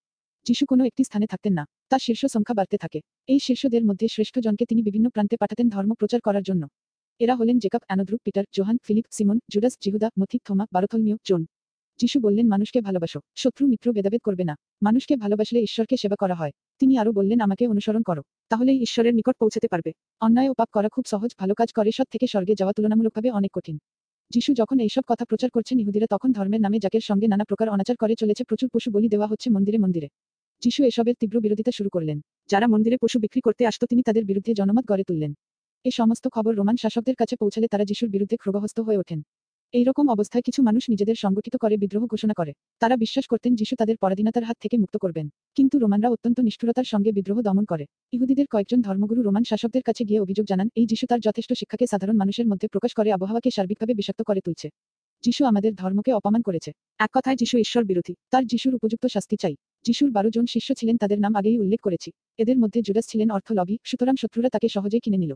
যিশু 0.45 0.65
কোনো 0.65 0.85
একটি 0.85 1.03
স্থানে 1.03 1.27
থাকতেন 1.27 1.53
না, 1.53 1.65
তার 1.89 1.99
শীর্ষ 1.99 2.25
সংখ্যা 2.25 2.55
বাড়তে 2.55 2.77
থাকে। 2.77 2.99
এই 3.27 3.39
শীর্ষদের 3.39 3.85
মধ্যে 3.85 4.07
শ্রেষ্ঠ 4.07 4.39
জনকে 4.39 4.65
তিনি 4.65 4.81
বিভিন্ন 4.81 5.09
প্রান্তে 5.09 5.37
পাঠাতেন 5.37 5.69
ধর্ম 5.69 5.93
প্রচার 5.93 6.21
করার 6.21 6.43
জন্য। 6.43 6.67
এরা 7.19 7.35
হলেন 7.35 7.59
Jacob 7.59 7.81
Andrew 7.85 8.17
Peter, 8.23 8.43
John, 8.53 8.77
Philip, 8.83 9.05
Simon, 9.11 9.39
Judas, 9.51 9.77
Judah 9.81 10.09
মথিক 10.19 10.41
Thomas, 10.45 10.65
Bartholomew 10.71 11.17
John 11.25 11.45
যিশু 11.99 12.19
বললেন, 12.19 12.47
মানুষকে 12.47 12.81
ভালোবাসো। 12.81 13.19
শত্রু, 13.35 13.67
মিত্র, 13.67 13.91
ভেদাভেদ 13.91 14.21
করবে 14.21 14.43
না। 14.43 14.55
মানুষকে 14.83 15.15
ভালোবাসলে 15.15 15.61
ঈশ্বরকে 15.61 15.97
সেবা 15.97 16.15
করা 16.15 16.33
হয়। 16.33 16.51
তিনি 16.79 16.97
আরও 16.97 17.11
বললেন, 17.11 17.39
আমাকে 17.39 17.67
অনুসরণ 17.67 18.01
করো। 18.01 18.21
তাহলেই 18.49 18.81
ঈশ্বরের 18.81 19.15
নিকট 19.15 19.35
পৌঁছাতে 19.39 19.67
পারবে। 19.67 19.93
অন্যায় 20.21 20.49
ও 20.49 20.53
পাপ 20.53 20.69
করা 20.71 20.89
খুব 20.89 21.05
সহজ। 21.07 21.31
ভালো 21.39 21.53
কাজ 21.53 21.73
করে 21.73 21.91
সৎ 21.91 22.07
থেকে 22.11 22.27
স্বর্গে 22.27 22.55
যাওয়া 22.55 22.73
তুলনামূলকভাবে 22.73 23.29
অনেক 23.29 23.51
কঠিন। 23.53 23.77
যিশু 24.29 24.53
যখন 24.53 24.79
এইসব 24.79 25.01
কথা 25.07 25.25
প্রচার 25.25 25.49
করছেন, 25.49 25.79
ইহুদিরা 25.79 26.07
তখন 26.09 26.31
ধর্মের 26.31 26.61
নামে 26.61 26.79
যাকের 26.79 27.01
সঙ্গে 27.01 27.27
নানা 27.27 27.43
প্রকার 27.43 27.69
অনাচার 27.69 27.95
করে 27.95 28.15
চলেছে, 28.15 28.43
প্রচুর 28.43 28.69
পশু 28.69 28.91
বলি 28.91 29.09
দেওয়া 29.09 29.27
হচ্ছে 29.27 29.49
মন্দিরে 29.49 29.77
মন্দিরে। 29.77 30.07
যিশু 30.61 30.83
এসবের 30.83 31.15
তীব্র 31.19 31.39
বিরোধিতা 31.39 31.71
শুরু 31.71 31.89
করলেন। 31.89 32.21
যারা 32.49 32.67
মন্দিরে 32.67 32.97
পশু 32.97 33.19
বিক্রি 33.19 33.41
করতে 33.41 33.65
আসতো, 33.65 33.87
তিনি 33.87 34.01
তাদের 34.01 34.25
বিরুদ্ধে 34.25 34.53
জনমত 34.53 34.85
গড়ে 34.87 35.03
তুললেন। 35.03 35.33
এ 35.85 35.91
সমস্ত 35.91 36.27
খবর 36.27 36.55
রোমান 36.55 36.75
শাসকদের 36.75 37.15
কাছে 37.15 37.35
পৌঁছালে 37.35 37.67
তারা 37.67 37.85
যিশুর 37.85 38.09
বিরুদ্ধে 38.09 38.37
ক্ষোভহস্ত 38.37 38.79
হয়ে 38.79 38.97
ওঠেন। 38.97 39.21
এইরকম 39.73 40.09
অবস্থায় 40.09 40.41
কিছু 40.41 40.63
মানুষ 40.63 40.89
নিজেদের 40.89 41.15
সংগঠিত 41.15 41.55
করে 41.55 41.77
বিদ্রোহ 41.77 42.05
ঘোষণা 42.05 42.33
করে। 42.33 42.53
তারা 42.79 42.95
বিশ্বাস 42.97 43.25
করতেন 43.27 43.55
যিশু 43.55 43.75
তাদের 43.75 43.97
পরাধীনতার 43.97 44.43
হাত 44.43 44.57
থেকে 44.61 44.77
মুক্ত 44.77 44.97
করবেন। 44.97 45.29
কিন্তু 45.55 45.79
রোমানরা 45.79 46.09
অত্যন্ত 46.09 46.39
নিষ্ঠুরতার 46.39 46.83
সঙ্গে 46.83 47.11
বিদ্রোহ 47.11 47.41
দমন 47.41 47.65
করে। 47.65 47.85
ইহুদিদের 48.11 48.47
কয়েকজন 48.47 48.81
ধর্মগুরু 48.81 49.21
রোমান 49.21 49.43
শাসকদের 49.43 49.81
কাছে 49.81 50.05
গিয়ে 50.05 50.19
অভিযোগ 50.19 50.45
জানান, 50.45 50.69
এই 50.75 50.85
যিশু 50.85 51.07
তার 51.07 51.19
যথেষ্ট 51.19 51.53
শিক্ষাকে 51.53 51.87
সাধারণ 51.87 52.17
মানুষের 52.17 52.47
মধ্যে 52.47 52.67
প্রকাশ 52.67 52.93
করে, 52.93 53.11
আবহাওয়াকে 53.11 53.51
সার্বিকভাবে 53.51 53.93
বিষাক্ত 53.93 54.21
করে 54.21 54.41
তুলছে। 54.41 54.69
যিশু 55.23 55.45
আমাদের 55.45 55.75
ধর্মকে 55.75 56.11
অপমান 56.13 56.41
করেছে। 56.41 56.71
এক 56.99 57.09
কথায় 57.13 57.35
যিশু 57.35 57.57
ঈশ্বর 57.57 57.83
বিরোধী। 57.83 58.13
তার 58.31 58.43
যিশুর 58.45 58.75
উপযুক্ত 58.75 59.05
শাস্তি 59.05 59.37
চাই। 59.41 59.55
যিশুর 59.83 60.11
বারো 60.11 60.29
জন 60.29 60.45
শিষ্য 60.45 60.73
ছিলেন, 60.73 60.97
তাদের 60.97 61.19
নাম 61.19 61.35
আগেই 61.35 61.59
উল্লেখ 61.59 61.79
করেছি। 61.81 62.11
এদের 62.37 62.57
মধ্যে 62.57 62.81
জুডাস 62.81 63.05
ছিলেন 63.07 63.29
অর্থলভী, 63.29 63.77
সুতরাং 63.83 64.15
শত্রুরা 64.21 64.49
তাকে 64.49 64.67
সহজেই 64.69 64.99
কিনে 64.99 65.17
নিল। 65.17 65.33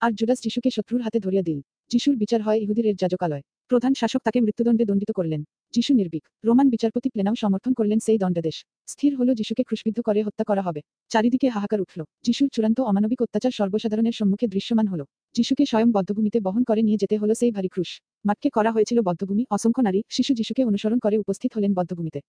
আর 0.00 0.12
জুডাস 0.12 0.38
যিশুকে 0.42 0.70
শত্রুর 0.70 1.00
হাতে 1.02 1.20
ধরিয়া 1.20 1.42
দিল। 1.42 1.60
যিশুর 1.90 2.16
বিচার 2.16 2.42
হয় 2.42 2.58
ইহুদির 2.58 2.86
এর 2.86 2.96
যাজকালয়। 2.96 3.42
প্রধান 3.68 3.94
শাসক 3.94 4.20
তাকে 4.24 4.40
মৃত্যুদণ্ডে 4.40 4.84
দণ্ডিত 4.84 5.10
করলেন। 5.10 5.44
যিশু 5.72 5.94
নির্বিক 5.94 6.24
রোমান 6.44 6.70
বিচারপতি 6.70 7.08
প্লেনাও 7.08 7.34
সমর্থন 7.34 7.72
করলেন 7.72 7.98
সেই 7.98 8.18
দণ্ডাদেশ। 8.18 8.64
স্থির 8.86 9.16
হলো 9.16 9.34
যিশুকে 9.34 9.62
ক্রুশবিদ্ধ 9.62 10.00
করে 10.00 10.22
হত্যা 10.22 10.44
করা 10.44 10.62
হবে। 10.62 10.80
চারিদিকে 11.08 11.48
হাহাকার 11.48 11.80
উঠল। 11.80 12.04
যিশুর 12.22 12.48
চূড়ান্ত 12.52 12.80
অমানবিক 12.80 13.22
অত্যাচার 13.22 13.50
সর্বসাধারণের 13.50 14.12
সম্মুখে 14.12 14.46
দৃশ্যমান 14.46 14.86
হলো। 14.86 15.04
যিশুকে 15.34 15.64
স্বয়ং 15.66 15.92
বদ্ধভূমিতে 15.92 16.40
বহন 16.40 16.64
করে 16.64 16.82
নিয়ে 16.82 16.98
যেতে 16.98 17.16
হলো 17.16 17.34
সেই 17.34 17.50
ভারী 17.50 17.68
ক্রুশ। 17.68 18.00
মাঠকে 18.24 18.50
করা 18.50 18.70
হয়েছিল 18.72 19.00
বদ্ধভূমি। 19.00 19.44
অসংখ্য 19.50 19.82
নারী 19.82 20.02
শিশু 20.08 20.34
যিশুকে 20.34 20.64
অনুসরণ 20.64 20.98
করে 20.98 21.16
উপস্থিত 21.18 21.50
হলেন 21.56 21.74
বদ্ধভূমিতে। 21.74 22.20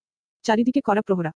চারিদিকে 0.44 0.82
করা 0.82 1.02
প্রহরা। 1.02 1.30